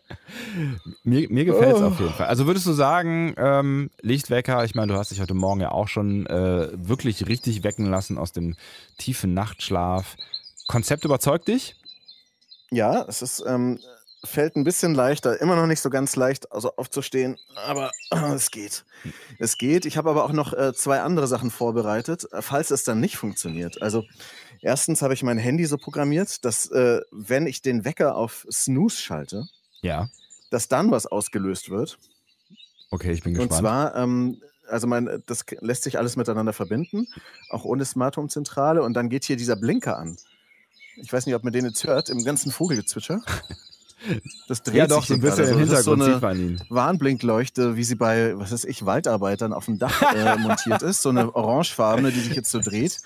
Mir, 1.03 1.29
mir 1.29 1.45
gefällt 1.45 1.77
es 1.77 1.83
Oh. 1.83 1.87
auf 1.87 2.01
jeden 2.01 2.15
Fall. 2.15 2.29
Also 2.29 2.47
würdest 2.47 2.67
du 2.67 2.73
sagen, 2.73 3.35
ähm, 3.37 3.91
Lichtwecker, 4.01 4.65
ich 4.65 4.75
meine, 4.75 4.93
du 4.93 4.99
hast 4.99 5.11
dich 5.11 5.21
heute 5.21 5.35
Morgen 5.35 5.61
ja 5.61 5.73
auch 5.73 5.89
schon 5.89 6.27
äh, 6.27 6.69
wirklich 6.73 7.27
richtig 7.27 7.63
wecken 7.63 7.87
lassen 7.87 8.17
aus 8.17 8.33
dem 8.33 8.57
tiefen 8.97 9.35
Nachtschlaf. 9.35 10.17
Konzept 10.67 11.05
überzeugt 11.05 11.49
dich? 11.49 11.75
Ja, 12.71 13.05
es 13.09 13.21
ist, 13.21 13.45
ähm, 13.47 13.81
fällt 14.25 14.57
ein 14.57 14.65
bisschen 14.65 14.95
leichter, 14.95 15.41
immer 15.41 15.57
noch 15.57 15.67
nicht 15.67 15.81
so 15.81 15.89
ganz 15.91 16.15
leicht, 16.17 16.53
also 16.53 16.77
aufzustehen, 16.77 17.39
aber 17.67 17.91
äh, 18.11 18.17
es 18.35 18.51
geht. 18.51 18.85
Es 19.39 19.57
geht. 19.57 19.87
Ich 19.87 19.97
habe 19.97 20.11
aber 20.11 20.25
auch 20.25 20.33
noch 20.33 20.53
äh, 20.53 20.73
zwei 20.75 21.01
andere 21.01 21.27
Sachen 21.27 21.51
vorbereitet, 21.51 22.31
äh, 22.33 22.43
falls 22.43 22.71
es 22.71 22.85
dann 22.85 23.01
nicht 23.01 23.17
funktioniert. 23.17 23.81
Also 23.81 24.05
erstens 24.61 25.03
habe 25.03 25.15
ich 25.15 25.23
mein 25.23 25.39
Handy 25.39 25.65
so 25.67 25.79
programmiert, 25.79 26.45
dass 26.45 26.71
äh, 26.71 27.01
wenn 27.11 27.47
ich 27.47 27.63
den 27.63 27.85
Wecker 27.85 28.17
auf 28.17 28.47
Snooze 28.53 28.99
schalte, 28.99 29.45
Ja. 29.81 30.09
dass 30.51 30.69
dann 30.69 30.91
was 30.91 31.07
ausgelöst 31.07 31.71
wird. 31.71 31.99
Okay, 32.91 33.13
ich 33.13 33.23
bin 33.23 33.33
Und 33.39 33.49
gespannt. 33.49 33.61
zwar, 33.61 33.97
ähm, 33.97 34.43
also 34.69 34.87
mein, 34.87 35.23
das 35.27 35.45
lässt 35.61 35.85
sich 35.85 35.97
alles 35.99 36.17
miteinander 36.17 36.53
verbinden, 36.53 37.07
auch 37.49 37.65
ohne 37.65 37.85
Smart 37.85 38.17
Home 38.17 38.29
Zentrale. 38.29 38.83
Und 38.83 38.95
dann 38.95 39.09
geht 39.09 39.25
hier 39.25 39.37
dieser 39.37 39.57
Blinker 39.57 39.97
an. 39.99 40.17
Ich 40.97 41.13
weiß 41.13 41.25
nicht, 41.27 41.35
ob 41.35 41.45
man 41.45 41.53
den 41.53 41.65
jetzt 41.65 41.85
hört, 41.85 42.11
im 42.11 42.23
ganzen 42.25 42.53
Vogelgezwitscher. 42.53 43.23
Das 44.49 44.63
dreht 44.63 44.75
ja, 44.75 44.87
doch, 44.87 45.01
sich 45.01 45.09
so 45.09 45.15
ein 45.15 45.21
bisschen 45.21 45.49
im 45.49 45.61
ist 45.61 45.69
so 45.85 45.93
Hintergrund 45.93 46.03
eine 46.03 46.13
sieht 46.13 46.23
man 46.23 46.41
ihn. 46.41 46.63
Warnblinkleuchte, 46.69 47.77
wie 47.77 47.85
sie 47.85 47.97
bei, 47.97 48.39
was 48.39 48.53
weiß 48.53 48.65
ich, 48.65 48.87
Waldarbeitern 48.87 49.53
auf 49.53 49.67
dem 49.67 49.79
Dach 49.79 50.03
äh, 50.15 50.37
montiert 50.39 50.83
ist. 50.83 51.03
So 51.03 51.11
eine 51.11 51.35
orangefarbene, 51.35 52.11
die 52.11 52.21
sich 52.21 52.35
jetzt 52.35 52.51
so 52.51 52.61
dreht. 52.61 53.01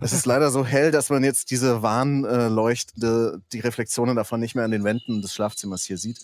Es 0.00 0.12
ist 0.12 0.26
leider 0.26 0.50
so 0.50 0.64
hell, 0.64 0.90
dass 0.90 1.10
man 1.10 1.22
jetzt 1.24 1.50
diese 1.50 1.82
Warnleuchte, 1.82 3.40
die 3.52 3.60
Reflexionen 3.60 4.16
davon 4.16 4.40
nicht 4.40 4.54
mehr 4.54 4.64
an 4.64 4.70
den 4.70 4.84
Wänden 4.84 5.22
des 5.22 5.34
Schlafzimmers 5.34 5.84
hier 5.84 5.98
sieht. 5.98 6.20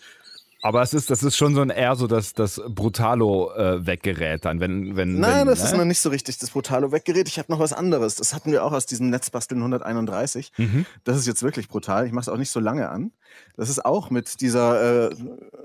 Aber 0.66 0.83
es 0.83 0.92
ist, 0.94 1.11
das 1.11 1.22
ist 1.22 1.37
schon 1.37 1.55
so 1.55 1.61
ein 1.61 1.70
eher 1.70 1.94
so 1.94 2.09
das, 2.09 2.33
das 2.33 2.61
Brutalo-Weggerät 2.68 4.44
dann, 4.44 4.59
wenn, 4.59 4.96
wenn. 4.96 5.20
Nein, 5.20 5.40
wenn, 5.40 5.46
das 5.46 5.62
ist 5.62 5.70
ne? 5.70 5.79
noch 5.79 5.85
nicht 5.85 6.00
so 6.00 6.11
richtig 6.11 6.38
das 6.38 6.50
brutale 6.50 6.90
Weggerät. 6.90 7.29
Ich 7.29 7.38
habe 7.38 7.52
noch 7.52 7.61
was 7.61 7.72
anderes. 7.72 8.16
Das 8.16 8.35
hatten 8.35 8.50
wir 8.50 8.64
auch 8.64 8.72
aus 8.72 8.85
diesem 8.85 9.09
Netzbasteln 9.11 9.61
131. 9.61 10.50
Mhm. 10.57 10.85
Das 11.05 11.18
ist 11.18 11.26
jetzt 11.29 11.44
wirklich 11.44 11.68
brutal. 11.68 12.05
Ich 12.07 12.12
mache 12.12 12.22
es 12.22 12.29
auch 12.29 12.37
nicht 12.37 12.50
so 12.50 12.59
lange 12.59 12.88
an. 12.88 13.12
Das 13.57 13.68
ist 13.68 13.85
auch 13.85 14.11
mit 14.11 14.40
dieser 14.40 15.11
äh, 15.11 15.16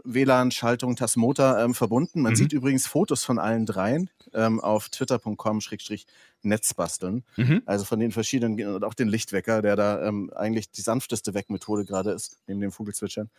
WLAN-Schaltung 0.03 0.95
Tasmota 0.95 1.63
ähm, 1.63 1.73
verbunden. 1.73 2.21
Man 2.21 2.33
Mhm. 2.33 2.35
sieht 2.35 2.53
übrigens 2.53 2.85
Fotos 2.85 3.23
von 3.23 3.39
allen 3.39 3.65
dreien 3.65 4.09
ähm, 4.33 4.59
auf 4.59 4.89
twitter.com-netzbasteln. 4.89 7.23
Mhm. 7.35 7.61
Also 7.65 7.85
von 7.85 7.99
den 7.99 8.11
verschiedenen, 8.11 8.75
und 8.75 8.83
auch 8.83 8.93
den 8.93 9.07
Lichtwecker, 9.07 9.61
der 9.61 9.75
da 9.75 10.05
ähm, 10.05 10.31
eigentlich 10.35 10.71
die 10.71 10.81
sanfteste 10.81 11.33
Weckmethode 11.33 11.85
gerade 11.85 12.11
ist, 12.11 12.37
neben 12.47 12.61
dem 12.61 12.71
Vogelzwitschern. 12.71 13.29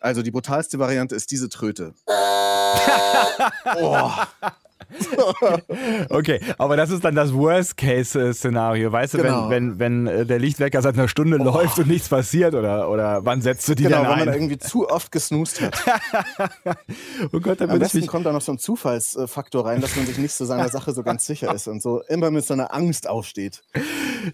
Also 0.00 0.22
die 0.22 0.30
brutalste 0.30 0.78
Variante 0.78 1.14
ist 1.14 1.30
diese 1.30 1.48
Tröte. 1.48 1.94
oh. 3.76 4.10
Okay, 6.10 6.40
aber 6.58 6.76
das 6.76 6.90
ist 6.90 7.04
dann 7.04 7.14
das 7.14 7.32
Worst-Case-Szenario. 7.32 8.90
Weißt 8.92 9.14
du, 9.14 9.18
Genau. 9.18 9.50
wenn, 9.50 9.78
wenn, 9.78 10.06
wenn 10.06 10.20
äh, 10.20 10.26
der 10.26 10.38
Lichtwecker 10.38 10.80
seit 10.82 10.94
einer 10.94 11.08
Stunde 11.08 11.36
läuft 11.36 11.78
und 11.78 11.88
nichts 11.88 12.08
passiert 12.08 12.54
oder, 12.54 12.88
oder 12.90 13.24
wann 13.24 13.42
setzt 13.42 13.68
du 13.68 13.74
die 13.74 13.84
Genau, 13.84 14.02
dann 14.02 14.10
wenn 14.10 14.18
man 14.20 14.28
ein? 14.28 14.34
irgendwie 14.34 14.58
zu 14.58 14.88
oft 14.88 15.10
gesnoost 15.12 15.60
hat. 15.60 15.76
oh 17.32 17.40
Gott, 17.40 17.60
da 17.60 17.66
Am 17.66 17.78
besten 17.78 18.06
kommt 18.06 18.26
da 18.26 18.32
noch 18.32 18.40
so 18.40 18.52
ein 18.52 18.58
Zufallsfaktor 18.58 19.66
rein, 19.66 19.80
dass 19.80 19.96
man 19.96 20.06
sich 20.06 20.18
nicht 20.18 20.32
so 20.32 20.44
seiner 20.44 20.68
Sache 20.70 20.92
so 20.92 21.02
ganz 21.02 21.26
sicher 21.26 21.52
ist 21.54 21.68
und 21.68 21.82
so 21.82 22.02
immer 22.08 22.30
mit 22.30 22.44
so 22.46 22.54
einer 22.54 22.72
Angst 22.74 23.08
aufsteht. 23.08 23.62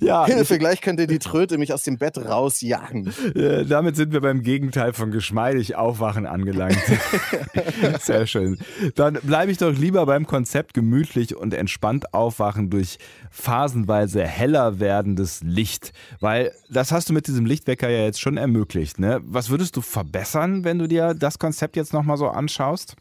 ja, 0.01 0.27
Hilfe, 0.27 0.59
gleich 0.59 0.81
könnte 0.81 1.07
die 1.07 1.19
Tröte 1.19 1.59
mich 1.59 1.73
aus 1.73 1.83
dem 1.83 1.99
Bett 1.99 2.19
rausjagen. 2.19 3.13
Äh, 3.35 3.65
damit 3.65 3.97
sind 3.97 4.13
wir 4.13 4.21
beim 4.21 4.43
Gegenteil 4.43 4.93
von 4.93 5.11
geschmeidig 5.11 5.77
aufwachen 5.77 6.27
angelangt. 6.27 6.79
Sehr 8.01 8.27
schön. 8.27 8.59
Dann 8.95 9.15
bleibe 9.23 9.51
ich 9.51 9.59
doch 9.59 9.73
lieber 9.73 10.07
beim 10.07 10.27
Konzept 10.27 10.44
gemütlich 10.75 11.37
und 11.37 11.55
entspannt 11.55 12.15
aufwachen 12.15 12.71
durch 12.71 12.99
phasenweise 13.31 14.27
heller 14.27 14.81
werdendes 14.81 15.43
Licht. 15.43 15.93
Weil 16.21 16.53
das 16.71 16.93
hast 16.93 17.09
du 17.09 17.13
mit 17.13 17.27
diesem 17.27 17.47
Lichtwecker 17.47 17.89
ja 17.89 18.05
jetzt 18.05 18.21
schon 18.21 18.37
ermöglicht. 18.37 18.99
Ne? 18.99 19.21
Was 19.25 19.51
würdest 19.51 19.77
du 19.77 19.81
verbessern, 19.81 20.65
wenn 20.65 20.79
du 20.79 20.87
dir 20.87 21.15
das 21.15 21.39
Konzept 21.39 21.77
jetzt 21.77 21.93
nochmal 21.93 22.17
so 22.17 22.29
anschaust? 22.29 22.97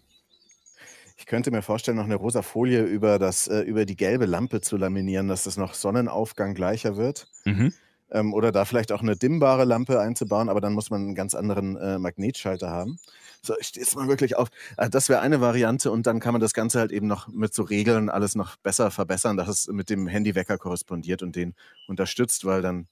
Ich 1.17 1.25
könnte 1.25 1.51
mir 1.51 1.61
vorstellen, 1.61 1.97
noch 1.97 2.05
eine 2.05 2.15
rosa 2.15 2.41
Folie 2.41 2.83
über, 2.83 3.19
das, 3.19 3.47
äh, 3.47 3.61
über 3.61 3.85
die 3.85 3.95
gelbe 3.95 4.25
Lampe 4.25 4.61
zu 4.61 4.77
laminieren, 4.77 5.27
dass 5.27 5.43
das 5.43 5.57
noch 5.57 5.73
Sonnenaufgang 5.73 6.53
gleicher 6.53 6.97
wird. 6.97 7.27
Mhm. 7.45 7.73
Ähm, 8.13 8.33
oder 8.33 8.51
da 8.51 8.63
vielleicht 8.63 8.91
auch 8.91 9.01
eine 9.01 9.17
dimmbare 9.17 9.65
Lampe 9.65 9.99
einzubauen, 9.99 10.47
aber 10.47 10.61
dann 10.61 10.73
muss 10.73 10.89
man 10.89 11.01
einen 11.01 11.15
ganz 11.15 11.35
anderen 11.35 11.75
äh, 11.75 11.97
Magnetschalter 11.99 12.69
haben. 12.69 12.99
So, 13.41 13.55
ich 13.59 13.67
stehe 13.67 13.83
jetzt 13.83 13.95
mal 13.95 14.07
wirklich 14.07 14.37
auf. 14.37 14.49
Äh, 14.77 14.89
das 14.89 15.09
wäre 15.09 15.19
eine 15.19 15.41
Variante 15.41 15.91
und 15.91 16.07
dann 16.07 16.19
kann 16.19 16.33
man 16.33 16.39
das 16.41 16.53
Ganze 16.53 16.79
halt 16.79 16.91
eben 16.91 17.07
noch 17.07 17.27
mit 17.27 17.53
so 17.53 17.63
Regeln 17.63 18.09
alles 18.09 18.35
noch 18.35 18.55
besser 18.57 18.91
verbessern, 18.91 19.35
dass 19.35 19.49
es 19.49 19.67
mit 19.67 19.89
dem 19.89 20.07
Handywecker 20.07 20.57
korrespondiert 20.57 21.23
und 21.23 21.35
den 21.35 21.55
unterstützt, 21.87 22.45
weil 22.45 22.61
dann 22.61 22.87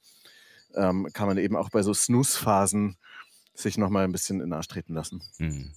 ähm, 0.75 1.07
kann 1.13 1.27
man 1.27 1.37
eben 1.37 1.55
auch 1.55 1.69
bei 1.69 1.83
so 1.83 1.93
Snooze-Phasen 1.93 2.97
sich 3.53 3.77
nochmal 3.77 4.03
ein 4.05 4.11
bisschen 4.11 4.39
in 4.39 4.47
den 4.47 4.53
Arsch 4.53 4.67
treten 4.67 4.93
lassen. 4.93 5.21
Mhm. 5.37 5.71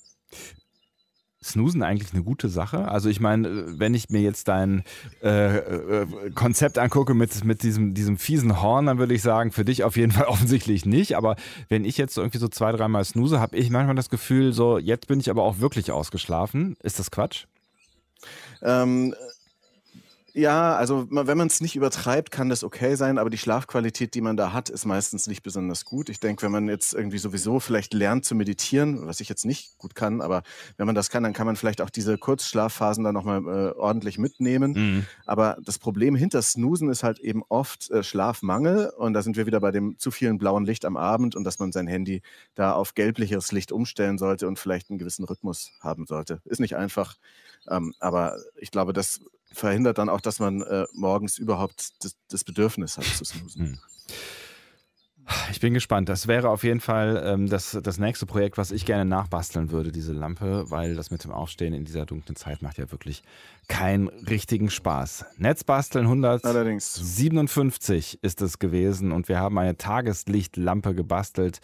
Snoosen 1.45 1.83
eigentlich 1.83 2.13
eine 2.13 2.23
gute 2.23 2.49
Sache? 2.49 2.89
Also 2.89 3.09
ich 3.09 3.21
meine, 3.21 3.79
wenn 3.79 3.95
ich 3.95 4.09
mir 4.09 4.21
jetzt 4.21 4.49
dein 4.49 4.83
äh, 5.23 5.57
äh, 5.59 6.07
Konzept 6.35 6.79
angucke 6.79 7.15
mit, 7.15 7.45
mit 7.45 7.63
diesem, 7.63 7.95
diesem 7.95 8.17
fiesen 8.17 8.63
Horn, 8.63 8.87
dann 8.87 8.99
würde 8.99 9.15
ich 9.15 9.23
sagen, 9.23 9.53
für 9.53 9.65
dich 9.65 9.85
auf 9.85 9.97
jeden 9.97 10.13
Fall 10.13 10.25
offensichtlich 10.29 10.87
nicht. 10.87 11.17
Aber 11.17 11.37
wenn 11.69 11.85
ich 11.85 11.99
jetzt 11.99 12.15
so 12.15 12.23
irgendwie 12.23 12.39
so 12.39 12.49
zwei, 12.49 12.73
dreimal 12.73 13.05
snooze, 13.05 13.41
habe 13.41 13.57
ich 13.57 13.71
manchmal 13.71 13.95
das 13.95 14.11
Gefühl, 14.11 14.53
so 14.53 14.79
jetzt 14.79 15.07
bin 15.07 15.21
ich 15.21 15.31
aber 15.31 15.43
auch 15.43 15.59
wirklich 15.59 15.93
ausgeschlafen. 15.93 16.77
Ist 16.83 16.99
das 16.99 17.11
Quatsch? 17.11 17.45
Ähm, 18.63 19.15
ja, 20.37 20.75
also 20.75 21.07
wenn 21.11 21.39
man 21.39 21.47
es 21.47 21.61
nicht 21.61 21.77
übertreibt, 21.77 22.33
kann 22.33 22.49
das 22.49 22.65
okay 22.65 22.97
sein, 22.97 23.19
aber 23.19 23.31
die 23.31 23.39
Schlafqualität, 23.39 24.15
die 24.15 24.21
man 24.21 24.37
da 24.37 24.53
hat, 24.53 24.69
ist 24.69 24.85
meistens 24.85 25.29
nicht 25.29 25.45
besonders 25.45 25.85
gut. 25.85 26.09
Ich 26.09 26.19
denke, 26.19 26.43
wenn 26.43 26.51
man 26.51 26.69
jetzt 26.69 26.93
irgendwie 26.93 27.19
sowieso 27.19 27.61
vielleicht 27.61 27.95
lernt 27.95 28.25
zu 28.25 28.35
meditieren, 28.35 29.07
was 29.07 29.21
ich 29.21 29.29
jetzt 29.29 29.45
nicht 29.45 29.79
gut 29.79 29.95
kann, 29.95 30.21
aber 30.21 30.43
wenn 30.77 30.87
man 30.87 30.97
das 30.97 31.09
kann, 31.09 31.23
dann 31.23 31.35
kann 31.35 31.47
man 31.47 31.55
vielleicht 31.55 31.81
auch 31.81 31.89
diese 31.89 32.19
Kurzschlafphasen 32.19 33.05
dann 33.05 33.15
nochmal 33.15 33.43
äh, 33.43 33.79
ordentlich 33.79 34.19
mitnehmen. 34.19 34.73
Mhm. 34.73 35.07
Aber 35.25 35.57
das 35.63 35.79
Problem 35.79 36.17
hinter 36.17 36.43
Snoosen 36.43 36.89
ist 36.89 37.05
halt 37.05 37.21
eben 37.21 37.45
oft 37.49 37.93
äh, 37.93 38.03
Schlafmangel 38.03 38.91
und 38.99 39.13
da 39.13 39.23
sind 39.23 39.37
wir 39.37 39.47
wieder 39.47 39.61
bei 39.61 39.71
dem 39.71 39.97
zu 39.99 40.11
vielen 40.11 40.39
blauen 40.39 40.67
Licht 40.67 40.85
am 40.85 40.97
Abend 40.97 41.37
und 41.37 41.45
dass 41.45 41.61
man 41.61 41.71
sein 41.71 41.87
Handy 41.87 42.23
da 42.57 42.73
auf 42.73 42.95
gelblicheres 42.95 43.53
Licht 43.53 43.71
umstellen 43.71 44.19
sollte 44.19 44.49
und 44.49 44.59
vielleicht 44.59 44.91
einen 44.91 44.99
gewissen 44.99 45.25
Rhythmus 45.25 45.71
haben 45.79 46.07
sollte. 46.07 46.41
Ist 46.45 46.59
nicht 46.59 46.75
einfach, 46.75 47.19
ähm, 47.69 47.95
aber 48.01 48.37
ich 48.57 48.73
glaube, 48.73 48.93
das 48.93 49.21
verhindert 49.55 49.99
dann 49.99 50.09
auch, 50.09 50.21
dass 50.21 50.39
man 50.39 50.63
äh, 50.63 50.85
morgens 50.93 51.39
überhaupt 51.39 52.05
das, 52.05 52.17
das 52.29 52.45
Bedürfnis 52.45 52.99
hat 52.99 53.05
zu 53.05 53.25
snoosen. 53.25 53.63
Mhm. 53.63 53.79
Ich 55.51 55.61
bin 55.61 55.73
gespannt. 55.73 56.09
Das 56.09 56.27
wäre 56.27 56.51
auf 56.51 56.65
jeden 56.65 56.81
Fall 56.81 57.23
ähm, 57.25 57.49
das, 57.49 57.79
das 57.83 57.99
nächste 57.99 58.27
Projekt, 58.27 58.59
was 58.59 58.71
ich 58.71 58.85
gerne 58.85 59.07
nachbasteln 59.07 59.71
würde, 59.71 59.91
diese 59.91 60.13
Lampe, 60.13 60.71
weil 60.71 60.95
das 60.95 61.11
mit 61.11 61.25
dem 61.25 61.31
Aufstehen 61.31 61.73
in 61.73 61.85
dieser 61.85 62.05
dunklen 62.05 62.37
Zeit 62.37 62.61
macht 62.61 62.77
ja 62.77 62.91
wirklich 62.91 63.23
keinen 63.67 64.09
richtigen 64.09 64.69
Spaß. 64.69 65.25
Netzbasteln 65.39 66.05
100. 66.05 66.45
Allerdings. 66.45 66.95
57 66.95 68.19
ist 68.23 68.43
es 68.43 68.59
gewesen 68.59 69.13
und 69.13 69.29
wir 69.29 69.39
haben 69.39 69.59
eine 69.59 69.79
Tageslichtlampe 69.79 70.95
gebastelt 70.95 71.61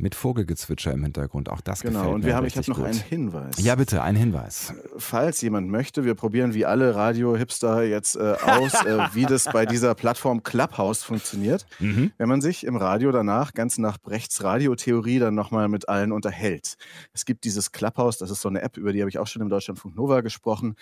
mit 0.00 0.14
Vogelgezwitscher 0.14 0.92
im 0.92 1.02
Hintergrund. 1.02 1.48
Auch 1.48 1.60
das 1.60 1.82
Genau, 1.82 1.98
gefällt 2.00 2.14
und 2.14 2.20
mir 2.22 2.26
wir 2.28 2.36
haben, 2.36 2.46
ich 2.46 2.56
habe 2.56 2.68
noch 2.70 2.76
gut. 2.78 2.86
einen 2.86 2.98
Hinweis. 2.98 3.56
Ja, 3.58 3.74
bitte, 3.74 4.02
ein 4.02 4.16
Hinweis. 4.16 4.72
Falls 4.96 5.40
jemand 5.42 5.68
möchte, 5.68 6.04
wir 6.04 6.14
probieren 6.14 6.54
wie 6.54 6.64
alle 6.66 6.94
Radio-Hipster 6.94 7.82
jetzt 7.84 8.16
äh, 8.16 8.36
aus, 8.40 8.74
äh, 8.84 8.98
wie 9.14 9.26
das 9.26 9.44
bei 9.44 9.66
dieser 9.66 9.94
Plattform 9.94 10.42
Clubhouse 10.42 11.02
funktioniert. 11.02 11.66
Mhm. 11.78 12.12
wenn 12.18 12.28
man 12.28 12.40
sich 12.40 12.64
im 12.64 12.76
Radio 12.76 13.12
danach, 13.12 13.52
ganz 13.52 13.78
nach 13.78 13.98
Brechts 13.98 14.42
Radiotheorie, 14.42 15.18
dann 15.18 15.34
nochmal 15.34 15.68
mit 15.68 15.88
allen 15.88 16.12
unterhält. 16.12 16.76
Es 17.12 17.24
gibt 17.24 17.44
dieses 17.44 17.72
Clubhouse, 17.72 18.18
das 18.18 18.30
ist 18.30 18.40
so 18.40 18.48
eine 18.48 18.62
App, 18.62 18.76
über 18.76 18.92
die 18.92 19.00
habe 19.00 19.10
ich 19.10 19.18
auch 19.18 19.26
schon 19.26 19.42
im 19.42 19.48
Deutschlandfunk 19.48 19.96
Nova 19.96 20.20
gesprochen. 20.22 20.74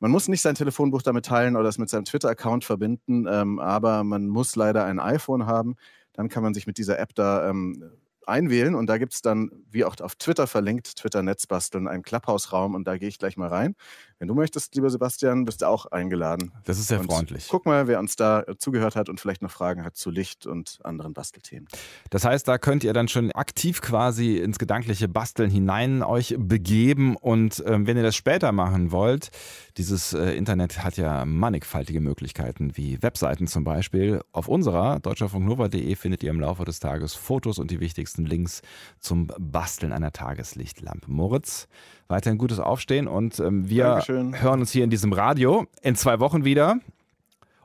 Man 0.00 0.10
muss 0.10 0.28
nicht 0.28 0.40
sein 0.42 0.54
Telefonbuch 0.54 1.02
damit 1.02 1.26
teilen 1.26 1.56
oder 1.56 1.68
es 1.68 1.78
mit 1.78 1.88
seinem 1.88 2.04
Twitter-Account 2.04 2.64
verbinden, 2.64 3.26
ähm, 3.28 3.58
aber 3.58 4.02
man 4.02 4.26
muss 4.26 4.56
leider 4.56 4.84
ein 4.84 4.98
iPhone 4.98 5.46
haben. 5.46 5.76
Dann 6.12 6.28
kann 6.28 6.42
man 6.42 6.54
sich 6.54 6.66
mit 6.66 6.76
dieser 6.78 6.98
App 6.98 7.14
da 7.14 7.48
ähm, 7.48 7.84
einwählen 8.26 8.74
und 8.74 8.86
da 8.86 8.98
gibt 8.98 9.14
es 9.14 9.22
dann, 9.22 9.50
wie 9.70 9.84
auch 9.84 9.98
auf 10.00 10.14
Twitter 10.16 10.46
verlinkt, 10.46 10.96
Twitter 10.96 11.22
Netzbasteln, 11.22 11.88
einen 11.88 12.02
Clubhouse-Raum 12.02 12.74
und 12.74 12.84
da 12.84 12.96
gehe 12.98 13.08
ich 13.08 13.18
gleich 13.18 13.36
mal 13.36 13.48
rein. 13.48 13.74
Wenn 14.18 14.28
du 14.28 14.34
möchtest, 14.34 14.74
lieber 14.76 14.88
Sebastian, 14.88 15.44
bist 15.44 15.62
du 15.62 15.66
auch 15.66 15.86
eingeladen. 15.86 16.52
Das 16.64 16.78
ist 16.78 16.86
sehr 16.86 17.00
und 17.00 17.10
freundlich. 17.10 17.48
Guck 17.50 17.66
mal, 17.66 17.88
wer 17.88 17.98
uns 17.98 18.14
da 18.14 18.44
zugehört 18.56 18.94
hat 18.94 19.08
und 19.08 19.20
vielleicht 19.20 19.42
noch 19.42 19.50
Fragen 19.50 19.84
hat 19.84 19.96
zu 19.96 20.10
Licht 20.10 20.46
und 20.46 20.78
anderen 20.84 21.12
Bastelthemen. 21.12 21.66
Das 22.10 22.24
heißt, 22.24 22.46
da 22.46 22.56
könnt 22.58 22.84
ihr 22.84 22.92
dann 22.92 23.08
schon 23.08 23.32
aktiv 23.32 23.80
quasi 23.80 24.36
ins 24.36 24.60
gedankliche 24.60 25.08
Basteln 25.08 25.50
hinein 25.50 26.04
euch 26.04 26.36
begeben 26.38 27.16
und 27.16 27.58
äh, 27.66 27.84
wenn 27.84 27.96
ihr 27.96 28.04
das 28.04 28.14
später 28.14 28.52
machen 28.52 28.92
wollt, 28.92 29.30
dieses 29.76 30.12
äh, 30.12 30.36
Internet 30.36 30.84
hat 30.84 30.96
ja 30.98 31.24
mannigfaltige 31.24 32.00
Möglichkeiten, 32.00 32.76
wie 32.76 33.02
Webseiten 33.02 33.48
zum 33.48 33.64
Beispiel. 33.64 34.20
Auf 34.30 34.46
unserer 34.46 35.00
deutscherfunknova.de 35.00 35.96
findet 35.96 36.22
ihr 36.22 36.30
im 36.30 36.38
Laufe 36.38 36.64
des 36.64 36.78
Tages 36.78 37.14
Fotos 37.14 37.58
und 37.58 37.70
die 37.70 37.80
wichtigsten 38.12 38.26
Links 38.26 38.62
zum 39.00 39.28
Basteln 39.38 39.92
einer 39.92 40.12
Tageslichtlampe. 40.12 41.10
Moritz, 41.10 41.68
weiterhin 42.08 42.38
gutes 42.38 42.58
Aufstehen 42.58 43.08
und 43.08 43.38
ähm, 43.38 43.68
wir 43.68 43.84
Dankeschön. 43.84 44.40
hören 44.40 44.60
uns 44.60 44.70
hier 44.70 44.84
in 44.84 44.90
diesem 44.90 45.12
Radio 45.12 45.66
in 45.80 45.96
zwei 45.96 46.20
Wochen 46.20 46.44
wieder 46.44 46.78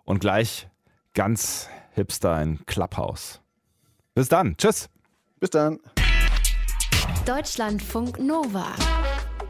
und 0.05 0.19
gleich 0.19 0.69
ganz 1.13 1.69
hipster 1.91 2.41
in 2.41 2.65
Clubhouse. 2.65 3.41
Bis 4.13 4.29
dann. 4.29 4.55
Tschüss. 4.57 4.89
Bis 5.39 5.49
dann. 5.49 5.79
Deutschlandfunk 7.25 8.19
Nova. 8.19 8.67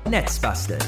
Netzbasteln. 0.10 0.81